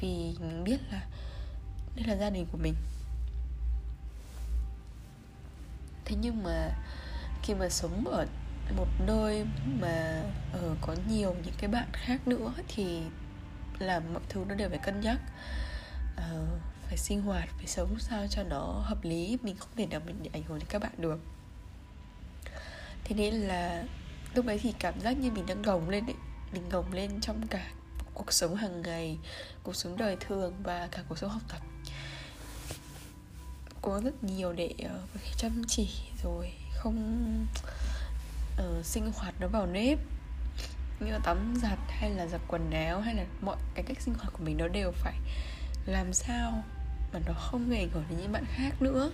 Vì 0.01 0.33
mình 0.39 0.63
biết 0.63 0.77
là 0.91 1.01
đây 1.95 2.05
là 2.07 2.15
gia 2.15 2.29
đình 2.29 2.45
của 2.51 2.57
mình. 2.57 2.75
Thế 6.05 6.15
nhưng 6.21 6.43
mà 6.43 6.69
khi 7.43 7.53
mà 7.53 7.69
sống 7.69 8.07
ở 8.07 8.25
một 8.78 8.88
nơi 8.99 9.45
mà 9.65 10.23
uh, 10.58 10.78
có 10.82 10.95
nhiều 11.10 11.36
những 11.45 11.54
cái 11.58 11.69
bạn 11.69 11.88
khác 11.93 12.28
nữa 12.28 12.54
thì 12.67 13.01
làm 13.80 14.13
mọi 14.13 14.23
thứ 14.30 14.45
nó 14.47 14.56
đều 14.56 14.69
phải 14.69 14.78
cân 14.78 15.01
nhắc. 15.01 15.19
Uh, 16.15 16.60
phải 16.88 16.97
sinh 16.97 17.21
hoạt 17.21 17.49
phải 17.58 17.67
sống 17.67 17.95
sao 17.99 18.28
cho 18.30 18.43
nó 18.43 18.84
hợp 18.86 19.04
lý 19.04 19.38
mình 19.41 19.56
không 19.58 19.69
thể 19.75 19.86
nào 19.86 20.01
mình 20.06 20.32
ảnh 20.34 20.43
hưởng 20.43 20.60
đến 20.60 20.67
các 20.69 20.82
bạn 20.82 20.91
được. 20.97 21.19
Thế 23.04 23.15
nên 23.15 23.34
là 23.34 23.84
lúc 24.36 24.45
đấy 24.45 24.60
thì 24.63 24.73
cảm 24.80 24.99
giác 24.99 25.12
như 25.12 25.32
mình 25.32 25.45
đang 25.45 25.62
gồng 25.62 25.89
lên 25.89 26.06
ấy 26.06 26.15
mình 26.54 26.69
gồng 26.69 26.93
lên 26.93 27.21
trong 27.21 27.47
cả 27.47 27.71
cuộc 28.13 28.34
sống 28.34 28.56
hàng 28.56 28.82
ngày 28.82 29.17
cuộc 29.63 29.75
sống 29.75 29.97
đời 29.97 30.17
thường 30.19 30.54
và 30.63 30.88
cả 30.91 31.04
cuộc 31.10 31.17
sống 31.17 31.30
học 31.30 31.41
tập. 31.47 31.62
Có 33.82 34.01
rất 34.04 34.23
nhiều 34.23 34.54
để 34.54 34.73
uh, 34.86 35.19
chăm 35.38 35.63
chỉ 35.67 35.89
rồi 36.23 36.54
không 36.75 37.45
uh, 38.61 38.85
sinh 38.85 39.11
hoạt 39.15 39.33
nó 39.39 39.47
vào 39.47 39.65
nếp. 39.65 39.99
Như 40.99 41.11
là 41.11 41.19
tắm 41.23 41.55
giặt 41.61 41.79
hay 41.87 42.09
là 42.09 42.27
giặt 42.27 42.41
quần 42.47 42.71
áo 42.71 43.01
hay 43.01 43.15
là 43.15 43.25
mọi 43.41 43.57
cái 43.75 43.85
cách 43.87 44.01
sinh 44.01 44.13
hoạt 44.13 44.33
của 44.33 44.43
mình 44.43 44.57
nó 44.57 44.67
đều 44.67 44.91
phải 44.91 45.15
làm 45.85 46.13
sao 46.13 46.63
mà 47.13 47.19
nó 47.25 47.33
không 47.33 47.69
gây 47.69 47.79
ảnh 47.79 47.89
hưởng 47.89 48.03
đến 48.09 48.19
những 48.19 48.31
bạn 48.31 48.45
khác 48.55 48.81
nữa. 48.81 49.11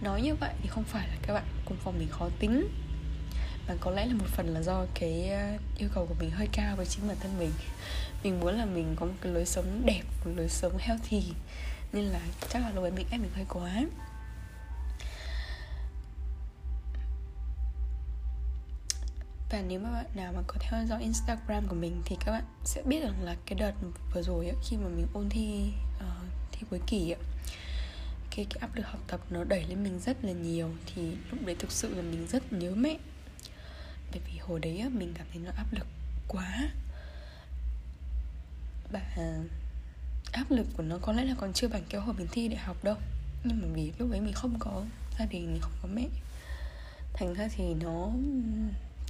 Nói 0.00 0.22
như 0.22 0.34
vậy 0.34 0.54
thì 0.62 0.68
không 0.68 0.84
phải 0.84 1.08
là 1.08 1.14
các 1.22 1.34
bạn 1.34 1.44
cùng 1.64 1.76
phòng 1.84 1.98
mình 1.98 2.08
khó 2.10 2.28
tính 2.38 2.68
mà 3.68 3.74
có 3.80 3.90
lẽ 3.90 4.06
là 4.06 4.14
một 4.14 4.26
phần 4.28 4.46
là 4.46 4.62
do 4.62 4.86
cái 4.94 5.28
ờ, 5.28 5.58
yêu 5.78 5.88
cầu 5.94 6.06
của 6.06 6.14
mình 6.20 6.30
hơi 6.30 6.48
cao 6.52 6.76
với 6.76 6.86
chính 6.86 7.08
bản 7.08 7.16
thân 7.20 7.38
mình. 7.38 7.50
Mình 8.24 8.40
muốn 8.40 8.54
là 8.54 8.64
mình 8.64 8.96
có 8.96 9.06
một 9.06 9.12
cái 9.20 9.32
lối 9.32 9.46
sống 9.46 9.82
đẹp 9.84 10.02
một 10.24 10.30
lối 10.36 10.48
sống 10.48 10.78
healthy 10.78 11.22
nên 11.92 12.04
là 12.04 12.20
chắc 12.48 12.62
là 12.62 12.70
lúc 12.74 12.84
ấy 12.84 12.90
mình 12.90 13.06
ép 13.10 13.20
mình 13.20 13.30
hơi 13.34 13.44
quá. 13.48 13.84
Và 19.54 19.62
nếu 19.68 19.80
mà 19.80 19.90
bạn 19.90 20.06
nào 20.14 20.32
mà 20.32 20.42
có 20.46 20.54
theo 20.60 20.86
dõi 20.86 21.02
Instagram 21.02 21.66
của 21.68 21.74
mình 21.74 22.02
thì 22.04 22.16
các 22.24 22.32
bạn 22.32 22.44
sẽ 22.64 22.82
biết 22.82 23.00
rằng 23.02 23.22
là 23.22 23.36
cái 23.46 23.58
đợt 23.58 23.72
vừa 24.14 24.22
rồi 24.22 24.46
ấy, 24.46 24.56
khi 24.64 24.76
mà 24.76 24.88
mình 24.88 25.06
ôn 25.12 25.28
thi 25.30 25.72
uh, 25.96 26.04
thi 26.52 26.60
cuối 26.70 26.80
kỳ 26.86 27.10
ấy, 27.10 27.20
cái 28.36 28.46
cái 28.50 28.58
áp 28.60 28.74
lực 28.74 28.86
học 28.86 29.00
tập 29.06 29.20
nó 29.30 29.44
đẩy 29.44 29.64
lên 29.64 29.82
mình 29.82 29.98
rất 29.98 30.24
là 30.24 30.32
nhiều 30.32 30.70
thì 30.86 31.16
lúc 31.30 31.46
đấy 31.46 31.56
thực 31.58 31.72
sự 31.72 31.94
là 31.94 32.02
mình 32.02 32.26
rất 32.26 32.52
nhớ 32.52 32.74
mẹ. 32.76 32.98
Bởi 34.10 34.20
vì 34.26 34.38
hồi 34.38 34.60
đấy 34.60 34.80
ấy, 34.80 34.90
mình 34.90 35.14
cảm 35.18 35.26
thấy 35.32 35.42
nó 35.42 35.50
áp 35.56 35.66
lực 35.72 35.86
quá. 36.28 36.70
Và 38.92 39.00
áp 40.32 40.50
lực 40.50 40.66
của 40.76 40.82
nó 40.82 40.98
có 41.02 41.12
lẽ 41.12 41.24
là 41.24 41.34
còn 41.38 41.52
chưa 41.52 41.68
bằng 41.68 41.82
cái 41.88 42.00
hồi 42.00 42.14
mình 42.18 42.28
thi 42.32 42.48
đại 42.48 42.58
học 42.58 42.84
đâu. 42.84 42.96
Nhưng 43.44 43.60
mà 43.62 43.68
vì 43.74 43.92
lúc 43.98 44.10
ấy 44.10 44.20
mình 44.20 44.34
không 44.34 44.56
có 44.58 44.82
gia 45.18 45.24
đình 45.26 45.52
mình 45.52 45.60
không 45.60 45.78
có 45.82 45.88
mẹ. 45.94 46.06
Thành 47.12 47.34
ra 47.34 47.48
thì 47.56 47.74
nó 47.74 48.10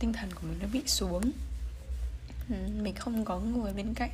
tinh 0.05 0.13
thần 0.13 0.31
của 0.35 0.41
mình 0.43 0.59
nó 0.63 0.67
bị 0.73 0.83
xuống. 0.87 1.33
Ừ, 2.49 2.55
mình 2.83 2.95
không 2.95 3.25
có 3.25 3.39
người 3.41 3.73
bên 3.73 3.95
cạnh. 3.95 4.11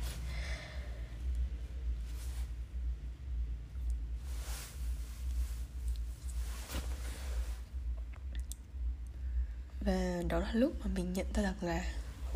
Và 9.85 10.23
đó 10.27 10.39
là 10.39 10.51
lúc 10.53 10.73
mà 10.79 10.91
mình 10.95 11.13
nhận 11.13 11.27
ra 11.33 11.43
rằng 11.43 11.55
là, 11.61 11.83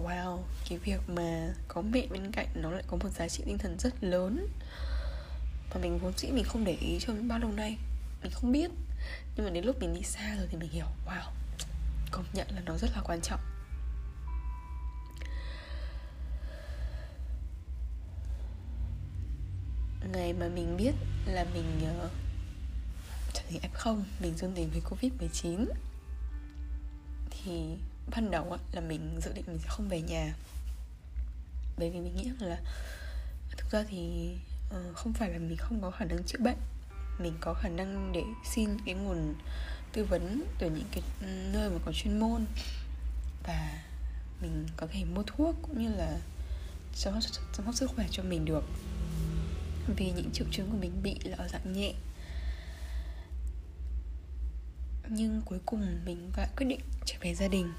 wow, 0.04 0.40
cái 0.70 0.78
việc 0.78 1.00
mà 1.08 1.54
có 1.68 1.82
mẹ 1.82 2.08
bên 2.10 2.32
cạnh 2.32 2.48
nó 2.56 2.72
lại 2.72 2.84
có 2.88 2.98
một 2.98 3.10
giá 3.10 3.28
trị 3.28 3.44
tinh 3.46 3.58
thần 3.58 3.78
rất 3.80 4.04
lớn. 4.04 4.48
Mà 5.74 5.82
mình 5.82 6.00
vốn 6.00 6.14
dĩ 6.18 6.28
mình 6.32 6.44
không 6.44 6.66
để 6.66 6.78
ý 6.82 6.98
cho 7.00 7.14
bao 7.28 7.40
lâu 7.40 7.52
nay. 7.52 7.78
Mình 8.22 8.32
không 8.32 8.52
biết. 8.52 8.72
Nhưng 9.36 9.46
mà 9.46 9.52
đến 9.52 9.66
lúc 9.66 9.80
mình 9.80 9.94
đi 9.94 10.02
xa 10.02 10.36
rồi 10.36 10.48
thì 10.52 10.58
mình 10.58 10.70
hiểu, 10.70 10.88
wow 11.06 11.45
công 12.16 12.26
nhận 12.34 12.48
là 12.56 12.62
nó 12.66 12.78
rất 12.78 12.92
là 12.96 13.02
quan 13.06 13.22
trọng. 13.22 13.40
Ngày 20.14 20.34
mà 20.34 20.48
mình 20.48 20.78
biết 20.78 20.94
là 21.26 21.46
mình 21.54 21.82
uh, 22.06 22.12
trở 23.34 23.42
thành 23.50 23.72
F0 23.74 24.02
mình 24.22 24.38
dương 24.38 24.54
tính 24.56 24.70
với 24.72 24.82
Covid-19 24.82 25.66
thì 27.30 27.78
ban 28.12 28.32
đầu 28.32 28.58
là 28.72 28.82
mình 28.82 29.20
dự 29.22 29.34
định 29.34 29.44
mình 29.48 29.60
sẽ 29.60 29.70
không 29.70 29.88
về 29.90 30.02
nhà. 30.02 30.34
Bởi 31.78 31.90
vì 31.90 32.00
mình 32.00 32.16
nghĩ 32.16 32.32
là 32.40 32.60
thực 33.58 33.72
ra 33.72 33.84
thì 33.90 34.32
uh, 34.70 34.96
không 34.96 35.14
phải 35.14 35.30
là 35.30 35.38
mình 35.38 35.58
không 35.58 35.82
có 35.82 35.92
khả 35.92 36.06
năng 36.06 36.24
chữa 36.24 36.40
bệnh 36.40 36.58
mình 37.20 37.34
có 37.42 37.54
khả 37.54 37.70
năng 37.70 38.12
để 38.12 38.24
xin 38.44 38.70
cái 38.86 38.96
nguồn 38.96 39.36
tư 39.96 40.04
vấn 40.04 40.44
từ 40.60 40.70
những 40.70 40.88
cái 40.92 41.04
nơi 41.54 41.70
mà 41.70 41.78
có 41.86 41.92
chuyên 41.92 42.20
môn 42.20 42.46
và 43.44 43.84
mình 44.42 44.68
có 44.78 44.88
thể 44.92 45.04
mua 45.06 45.24
thuốc 45.24 45.56
cũng 45.62 45.82
như 45.84 45.90
là 45.96 46.18
chăm 46.96 47.22
sóc, 47.22 47.44
chăm 47.58 47.66
sóc 47.66 47.76
sức 47.76 47.92
khỏe 47.96 48.06
cho 48.12 48.24
mình 48.24 48.46
được. 48.46 48.64
Vì 49.96 50.12
những 50.12 50.30
triệu 50.34 50.48
chứng 50.52 50.72
của 50.72 50.78
mình 50.78 50.92
bị 51.04 51.20
là 51.24 51.38
ở 51.38 51.48
dạng 51.48 51.74
nhẹ. 51.74 51.94
Nhưng 55.08 55.42
cuối 55.46 55.60
cùng 55.66 56.00
mình 56.06 56.32
lại 56.38 56.48
quyết 56.58 56.66
định 56.66 56.80
trở 57.06 57.16
về 57.22 57.36
gia 57.36 57.48
đình 57.48 57.74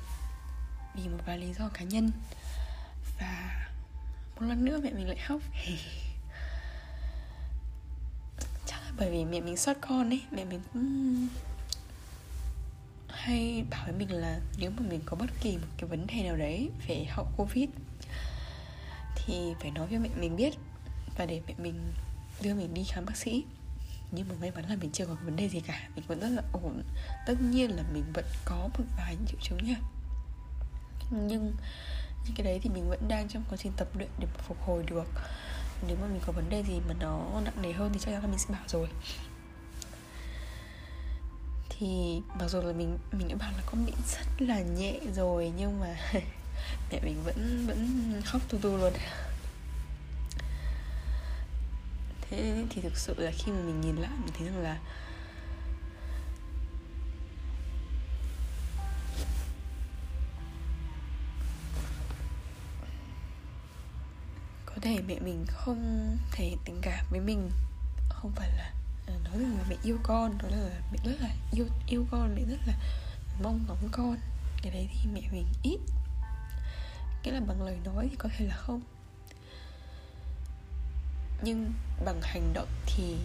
vì 0.97 1.09
một 1.09 1.19
vài 1.27 1.39
lý 1.39 1.53
do 1.53 1.69
cá 1.69 1.85
nhân. 1.85 2.11
Và 3.21 3.67
một 4.35 4.47
lần 4.47 4.65
nữa 4.65 4.81
mẹ 4.83 4.91
mình 4.91 5.09
lại 5.09 5.19
khóc. 5.29 5.41
Chắc 8.67 8.81
là 8.85 8.93
bởi 8.99 9.11
vì 9.11 9.25
mẹ 9.25 9.41
mình 9.41 9.57
sót 9.57 9.77
con 9.81 10.11
ấy 10.11 10.23
mẹ 10.31 10.45
mình 10.45 10.61
cũng 10.73 11.29
hay 13.09 13.65
bảo 13.71 13.85
với 13.85 13.95
mình 13.95 14.13
là 14.13 14.41
nếu 14.59 14.71
mà 14.71 14.83
mình 14.89 15.01
có 15.07 15.17
bất 15.17 15.31
kỳ 15.41 15.57
một 15.57 15.67
cái 15.77 15.91
vấn 15.91 16.07
đề 16.07 16.23
nào 16.23 16.37
đấy 16.37 16.71
về 16.89 17.07
hậu 17.09 17.27
covid 17.37 17.69
thì 19.17 19.55
phải 19.61 19.71
nói 19.71 19.87
với 19.87 19.99
mẹ 19.99 20.09
mình 20.17 20.37
biết 20.37 20.55
và 21.19 21.27
để 21.27 21.43
mẹ 21.49 21.55
mình 21.59 21.93
đưa 22.43 22.55
mình 22.55 22.75
đi 22.75 22.85
khám 22.85 23.05
bác 23.07 23.17
sĩ. 23.17 23.45
Nhưng 24.13 24.29
mà 24.29 24.35
may 24.41 24.51
mắn 24.51 24.65
là 24.69 24.77
mình 24.77 24.91
chưa 24.93 25.07
có 25.07 25.17
vấn 25.25 25.37
đề 25.37 25.49
gì 25.49 25.61
cả, 25.61 25.89
mình 25.95 26.05
vẫn 26.09 26.21
rất 26.21 26.29
là 26.29 26.43
ổn. 26.53 26.83
Tất 27.27 27.35
nhiên 27.41 27.77
là 27.77 27.83
mình 27.93 28.05
vẫn 28.15 28.25
có 28.45 28.69
một 28.79 28.85
vài 28.97 29.17
triệu 29.27 29.41
chứng 29.43 29.59
nha. 29.65 29.77
Nhưng 31.11 31.55
những 32.25 32.35
cái 32.37 32.45
đấy 32.45 32.61
thì 32.63 32.71
mình 32.71 32.89
vẫn 32.89 33.09
đang 33.09 33.29
trong 33.29 33.43
quá 33.51 33.57
trình 33.57 33.73
tập 33.77 33.89
luyện 33.97 34.11
để 34.19 34.27
phục 34.39 34.63
hồi 34.63 34.85
được. 34.87 35.09
Nếu 35.87 35.97
mà 36.01 36.07
mình 36.07 36.21
có 36.27 36.33
vấn 36.33 36.51
đề 36.51 36.63
gì 36.63 36.81
mà 36.89 36.95
nó 37.01 37.41
nặng 37.45 37.63
nề 37.63 37.73
hơn 37.73 37.91
thì 37.93 37.99
chắc 37.99 38.11
chắn 38.11 38.23
là 38.23 38.29
mình 38.29 38.39
sẽ 38.39 38.47
bảo 38.55 38.65
rồi 38.69 38.89
thì 41.79 42.21
mặc 42.39 42.49
dù 42.49 42.61
là 42.61 42.73
mình 42.73 42.99
mình 43.13 43.29
đã 43.29 43.37
bảo 43.37 43.53
là 43.53 43.63
con 43.67 43.87
bị 43.87 43.93
rất 44.07 44.47
là 44.47 44.61
nhẹ 44.61 45.01
rồi, 45.15 45.53
nhưng 45.57 45.81
mà 45.81 45.97
mẹ 46.93 47.01
mình 47.03 47.23
vẫn 47.25 47.67
vẫn 47.67 48.13
khóc 48.25 48.43
tu 48.49 48.59
tu 48.59 48.77
luôn. 48.77 48.93
Thế 52.21 52.65
thì 52.71 52.83
thực 52.83 52.97
sự 52.97 53.15
là 53.19 53.31
khi 53.31 53.53
mà 53.53 53.59
mình 53.59 53.81
nhìn 53.81 53.97
lại, 53.97 54.11
mình 54.25 54.33
thấy 54.39 54.47
rằng 54.47 54.63
là 54.63 54.79
có 64.67 64.75
thể 64.83 65.01
mẹ 65.09 65.19
mình 65.21 65.45
không 65.49 66.17
thể 66.33 66.57
tình 66.65 66.79
cảm 66.83 67.07
với 67.11 67.21
mình, 67.21 67.51
không 68.09 68.33
phải 68.37 68.51
là 68.57 68.73
Ờ, 69.07 69.15
nói 69.25 69.39
rằng 69.43 69.59
là 69.59 69.65
mẹ 69.69 69.77
yêu 69.83 69.99
con 70.03 70.39
đó 70.39 70.49
là 70.49 70.81
mẹ 70.93 70.99
rất 71.05 71.21
là 71.21 71.35
yêu 71.53 71.67
yêu 71.87 72.07
con, 72.11 72.35
mẹ 72.35 72.43
rất 72.49 72.59
là 72.67 72.75
mong 73.43 73.65
ngóng 73.69 73.89
con. 73.93 74.17
Cái 74.63 74.73
đấy 74.73 74.89
thì 74.93 75.11
mẹ 75.15 75.23
mình 75.33 75.47
ít. 75.63 75.79
Nghĩa 77.23 77.33
là 77.33 77.41
bằng 77.41 77.63
lời 77.63 77.79
nói 77.85 78.09
thì 78.11 78.17
có 78.17 78.29
thể 78.37 78.47
là 78.47 78.57
không. 78.57 78.81
Nhưng 81.43 81.73
bằng 82.05 82.21
hành 82.23 82.53
động 82.55 82.69
thì 82.87 83.17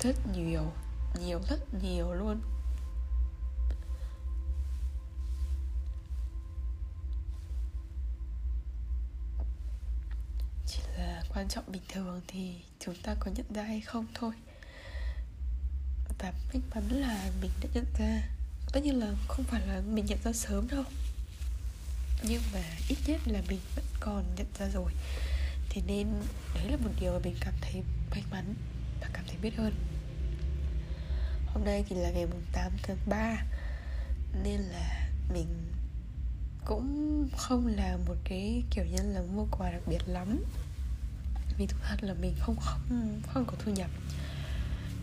rất 0.00 0.16
nhiều 0.36 0.72
nhiều, 1.20 1.40
rất 1.48 1.74
nhiều 1.82 2.12
luôn. 2.12 2.40
Chỉ 10.66 10.80
là 10.96 11.22
quan 11.34 11.48
trọng 11.48 11.64
bình 11.72 11.82
thường 11.88 12.20
thì 12.26 12.62
chúng 12.80 12.94
ta 13.02 13.14
có 13.20 13.30
nhận 13.36 13.46
ra 13.54 13.62
hay 13.62 13.80
không 13.80 14.06
thôi 14.14 14.32
và 16.18 16.32
may 16.52 16.62
mắn 16.74 16.88
là 16.88 17.30
mình 17.40 17.50
đã 17.60 17.68
nhận 17.74 17.86
ra. 17.98 18.22
Tất 18.72 18.80
nhiên 18.84 18.98
là 18.98 19.12
không 19.28 19.44
phải 19.44 19.66
là 19.66 19.80
mình 19.80 20.06
nhận 20.06 20.18
ra 20.24 20.32
sớm 20.32 20.68
đâu. 20.68 20.84
Nhưng 22.22 22.42
mà 22.52 22.62
ít 22.88 22.96
nhất 23.06 23.20
là 23.26 23.42
mình 23.48 23.60
vẫn 23.76 23.84
còn 24.00 24.24
nhận 24.36 24.46
ra 24.58 24.68
rồi. 24.68 24.92
Thế 25.70 25.82
nên 25.86 26.06
đấy 26.54 26.70
là 26.70 26.76
một 26.76 26.90
điều 27.00 27.12
mà 27.12 27.18
mình 27.24 27.36
cảm 27.40 27.54
thấy 27.60 27.82
may 28.10 28.22
mắn 28.30 28.54
và 29.00 29.08
cảm 29.12 29.24
thấy 29.26 29.36
biết 29.42 29.56
ơn. 29.56 29.74
Hôm 31.46 31.64
nay 31.64 31.84
thì 31.88 31.96
là 31.96 32.10
ngày 32.10 32.26
mùng 32.26 32.42
8 32.52 32.72
tháng 32.82 32.96
3 33.06 33.36
nên 34.44 34.60
là 34.60 35.08
mình 35.34 35.72
cũng 36.64 37.28
không 37.36 37.66
là 37.66 37.96
một 38.06 38.16
cái 38.24 38.62
kiểu 38.70 38.84
nhân 38.84 39.14
là 39.14 39.22
mua 39.22 39.46
quà 39.50 39.70
đặc 39.70 39.82
biệt 39.86 40.00
lắm. 40.06 40.44
Vì 41.58 41.66
thực 41.66 41.78
thật 41.82 41.96
là 42.00 42.14
mình 42.14 42.34
không 42.38 42.56
không 42.60 43.20
không 43.32 43.44
có 43.46 43.52
thu 43.64 43.72
nhập 43.72 43.90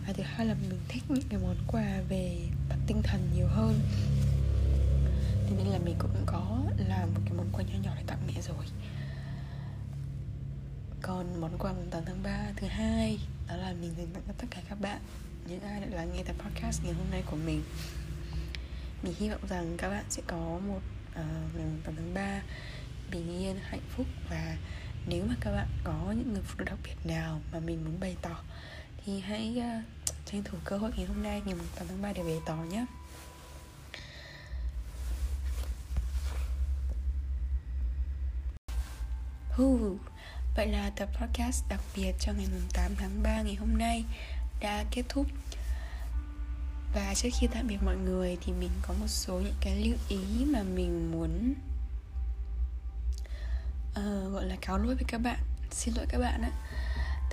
và 0.08 0.14
thứ 0.14 0.24
hai 0.24 0.46
là 0.46 0.54
mình 0.54 0.80
thích 0.88 1.04
những 1.10 1.24
cái 1.30 1.40
món 1.40 1.56
quà 1.68 2.02
về 2.10 2.38
mặt 2.70 2.76
tinh 2.88 3.02
thần 3.04 3.30
nhiều 3.36 3.48
hơn. 3.48 3.80
Thế 5.48 5.56
nên 5.58 5.68
là 5.68 5.80
mình 5.86 5.96
cũng 6.00 6.24
có 6.26 6.62
làm 6.88 7.14
một 7.14 7.22
cái 7.26 7.34
món 7.34 7.50
quà 7.54 7.64
nhỏ 7.64 7.80
nhỏ 7.84 7.92
để 7.98 8.04
tặng 8.08 8.20
mẹ 8.28 8.42
rồi. 8.42 8.66
Còn 11.02 11.42
món 11.42 11.58
quà 11.58 11.74
mùng 11.74 11.90
8 11.90 12.04
tháng 12.06 12.24
3 12.24 12.52
thứ 12.56 12.68
hai 12.68 13.20
đó 13.48 13.56
là 13.56 13.74
mình 13.82 13.94
dành 13.98 14.08
tặng 14.14 14.24
cho 14.28 14.34
tất 14.38 14.48
cả 14.52 14.62
các 14.70 14.82
bạn. 14.82 15.02
Những 15.48 15.62
ai 15.62 15.82
đã 15.82 15.88
lắng 15.90 16.12
nghe 16.14 16.24
tập 16.24 16.36
podcast 16.40 16.84
ngày 16.84 16.94
hôm 16.94 17.06
nay 17.12 17.24
của 17.32 17.38
mình. 17.46 17.64
Mình 19.04 19.14
hy 19.20 19.30
vọng 19.30 19.42
rằng 19.50 19.76
các 19.78 19.90
bạn 19.90 20.06
sẽ 20.10 20.22
có 20.28 20.60
một 20.68 20.82
uh, 21.12 21.56
ngày 21.56 21.66
8 21.84 21.96
tháng 21.96 22.14
3 22.14 22.42
bình 23.12 23.40
yên, 23.40 23.56
hạnh 23.62 23.88
phúc. 23.90 24.08
Và 24.30 24.58
nếu 25.08 25.26
mà 25.28 25.36
các 25.40 25.52
bạn 25.52 25.68
có 25.84 26.14
những 26.18 26.34
người 26.34 26.42
phụ 26.46 26.56
nữ 26.58 26.66
đặc 26.66 26.80
biệt 26.84 27.10
nào 27.12 27.42
mà 27.54 27.60
mình 27.60 27.86
muốn 27.86 28.00
bày 28.00 28.16
tỏ 28.22 28.44
thì 29.06 29.20
hãy 29.20 29.58
uh, 29.58 29.84
tranh 30.26 30.44
thủ 30.44 30.58
cơ 30.66 30.78
hội 30.78 30.92
ngày 30.96 31.06
hôm 31.06 31.24
nay 31.24 31.42
ngày 31.46 31.56
8 31.76 31.88
tháng 31.88 32.02
3 32.02 32.14
để 32.14 32.24
bày 32.24 32.40
tỏ 32.46 32.56
nhé. 32.56 32.86
Hù, 39.52 39.98
vậy 40.56 40.68
là 40.68 40.92
tập 40.96 41.10
podcast 41.22 41.64
đặc 41.70 41.80
biệt 41.96 42.12
cho 42.20 42.34
ngày 42.34 42.48
8 42.74 42.92
tháng 42.98 43.24
3 43.24 43.42
ngày 43.42 43.56
hôm 43.56 43.78
nay 43.78 44.04
đã 44.60 44.84
kết 44.92 45.04
thúc. 45.10 45.28
Và 46.94 47.14
trước 47.16 47.30
khi 47.40 47.48
tạm 47.54 47.68
biệt 47.68 47.78
mọi 47.86 47.96
người 47.96 48.38
thì 48.46 48.54
mình 48.54 48.72
có 48.82 48.94
một 49.00 49.08
số 49.08 49.40
những 49.40 49.56
cái 49.62 49.76
lưu 49.76 49.96
ý 50.10 50.46
mà 50.46 50.64
mình 50.64 51.12
muốn 51.12 51.54
uh, 53.90 54.34
gọi 54.34 54.46
là 54.46 54.56
cáo 54.62 54.78
lỗi 54.78 54.96
với 54.96 55.06
các 55.08 55.18
bạn. 55.18 55.40
Xin 55.72 55.94
lỗi 55.98 56.06
các 56.10 56.18
bạn 56.18 56.42
ạ. 56.42 56.52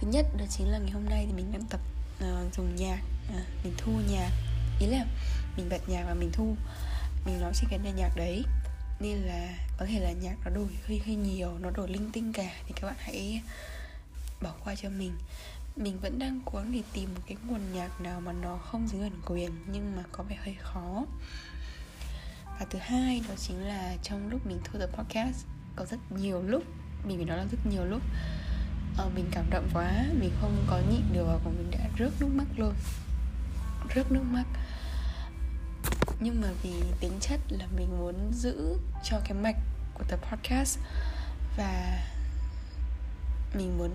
Thứ 0.00 0.08
nhất 0.08 0.26
đó 0.38 0.44
chính 0.50 0.68
là 0.68 0.78
ngày 0.78 0.90
hôm 0.90 1.04
nay 1.04 1.24
thì 1.26 1.32
mình 1.32 1.52
đang 1.52 1.64
tập 1.70 1.80
uh, 2.24 2.54
dùng 2.54 2.76
nhạc. 2.76 3.00
Uh, 3.30 3.64
Mình 3.64 3.74
thu 3.78 3.92
nhạc. 4.11 4.30
Ý 4.80 4.87
là 4.87 5.06
mình 5.56 5.68
bật 5.70 5.88
nhạc 5.88 6.04
và 6.06 6.14
mình 6.14 6.30
thu. 6.32 6.56
Mình 7.26 7.40
nói 7.40 7.52
trên 7.54 7.70
cái 7.70 7.78
nền 7.78 7.96
nhạc 7.96 8.11
đấy. 8.16 8.42
Nên 9.00 9.16
là 9.16 9.58
có 9.78 9.87
thể 9.87 10.00
là 10.00 10.12
nhạc 10.12 10.37
nó 10.44 10.50
đổi 10.50 10.68
hơi 10.87 11.02
hơi 11.06 11.14
nhiều 11.14 11.58
nó 11.61 11.70
đổi 11.70 11.88
linh 11.88 12.11
tinh 12.12 12.32
cả. 12.32 12.50
Thì 12.66 12.72
các 12.76 12.87
bạn 12.87 12.96
hãy 12.98 13.42
bỏ 14.42 14.54
qua 14.64 14.74
cho 14.74 14.88
mình. 14.90 15.12
Mình 15.76 16.00
vẫn 16.00 16.18
đang 16.18 16.40
cố 16.44 16.58
gắng 16.58 16.72
để 16.72 16.82
tìm 16.92 17.14
một 17.14 17.20
cái 17.26 17.37
nguồn 17.46 17.72
nhạc 17.72 18.00
nào 18.00 18.20
mà 18.20 18.32
nó 18.32 18.56
không 18.56 18.88
dưới 18.88 19.02
ẩn 19.02 19.20
quyền 19.26 19.50
nhưng 19.72 19.96
mà 19.96 20.02
có 20.12 20.24
vẻ 20.24 20.37
hơi 20.44 20.56
khó. 20.61 21.04
Và 22.44 22.66
thứ 22.70 22.78
hai 22.78 23.22
đó 23.28 23.34
chính 23.38 23.61
là 23.61 23.96
trong 24.02 24.28
lúc 24.28 24.46
mình 24.46 24.61
thu 24.64 24.78
tập 24.78 24.90
podcast 24.92 25.46
có 25.76 25.84
rất 25.84 26.12
nhiều 26.12 26.42
lúc 26.42 26.62
mình 27.04 27.16
phải 27.16 27.26
nói 27.26 27.37
là 27.37 27.44
rất 27.44 27.58
nhiều 27.70 27.84
lúc 27.84 28.02
ờ, 28.98 29.11
mình 29.14 29.28
cảm 29.30 29.50
động 29.50 29.68
quá. 29.72 30.04
Mình 30.20 30.30
không 30.40 30.64
có 30.66 30.80
nhịn 30.90 31.12
được 31.12 31.24
và 31.44 31.50
mình 31.50 31.70
đã 31.70 31.88
rớt 31.98 32.12
nước 32.20 32.28
mắt 32.34 32.46
luôn. 32.56 32.74
Rớt 33.94 34.12
nước 34.12 34.22
mắt. 34.22 34.44
Nhưng 36.20 36.40
mà 36.40 36.48
vì 36.62 36.82
tính 37.00 37.12
chất 37.20 37.40
là 37.48 37.66
mình 37.76 37.98
muốn 37.98 38.32
giữ 38.32 38.76
cho 39.04 39.20
cái 39.24 39.32
mạch 39.32 39.56
của 39.94 40.04
tập 40.08 40.20
podcast 40.30 40.78
và 41.56 42.00
mình 43.54 43.78
muốn 43.78 43.92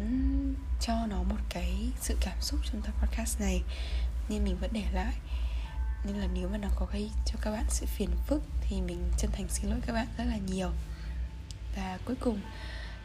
cho 0.81 0.93
nó 1.09 1.23
một 1.23 1.39
cái 1.49 1.89
sự 2.01 2.17
cảm 2.21 2.37
xúc 2.41 2.59
trong 2.71 2.81
tập 2.81 2.93
podcast 3.01 3.41
này 3.41 3.63
nên 4.29 4.43
mình 4.43 4.57
vẫn 4.61 4.69
để 4.73 4.83
lại. 4.93 5.13
Nên 6.05 6.15
là 6.15 6.27
nếu 6.33 6.49
mà 6.49 6.57
nó 6.57 6.67
có 6.75 6.87
gây 6.93 7.11
cho 7.25 7.35
các 7.41 7.51
bạn 7.51 7.65
sự 7.69 7.85
phiền 7.85 8.09
phức 8.27 8.43
thì 8.61 8.81
mình 8.81 9.11
chân 9.17 9.31
thành 9.31 9.47
xin 9.49 9.69
lỗi 9.69 9.79
các 9.85 9.93
bạn 9.93 10.07
rất 10.17 10.23
là 10.23 10.37
nhiều. 10.37 10.69
Và 11.75 11.99
cuối 12.05 12.15
cùng 12.19 12.41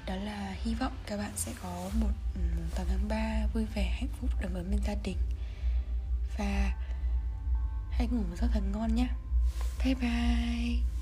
đó 0.09 0.15
là 0.15 0.57
hy 0.63 0.75
vọng 0.75 0.93
các 1.07 1.17
bạn 1.17 1.33
sẽ 1.37 1.53
có 1.63 1.91
một 2.01 2.11
8 2.75 2.87
tháng 2.89 3.09
3 3.09 3.47
vui 3.55 3.65
vẻ, 3.75 3.97
hạnh 4.01 4.09
phúc, 4.21 4.31
đầm 4.41 4.55
ấm 4.55 4.71
bên 4.71 4.81
gia 4.87 4.95
đình. 5.05 5.17
Và 6.39 6.73
hãy 7.91 8.09
ngủ 8.11 8.23
rất 8.41 8.47
thật 8.53 8.63
ngon 8.73 8.95
nhé. 8.95 9.09
Bye 9.85 9.95
bye. 9.95 10.98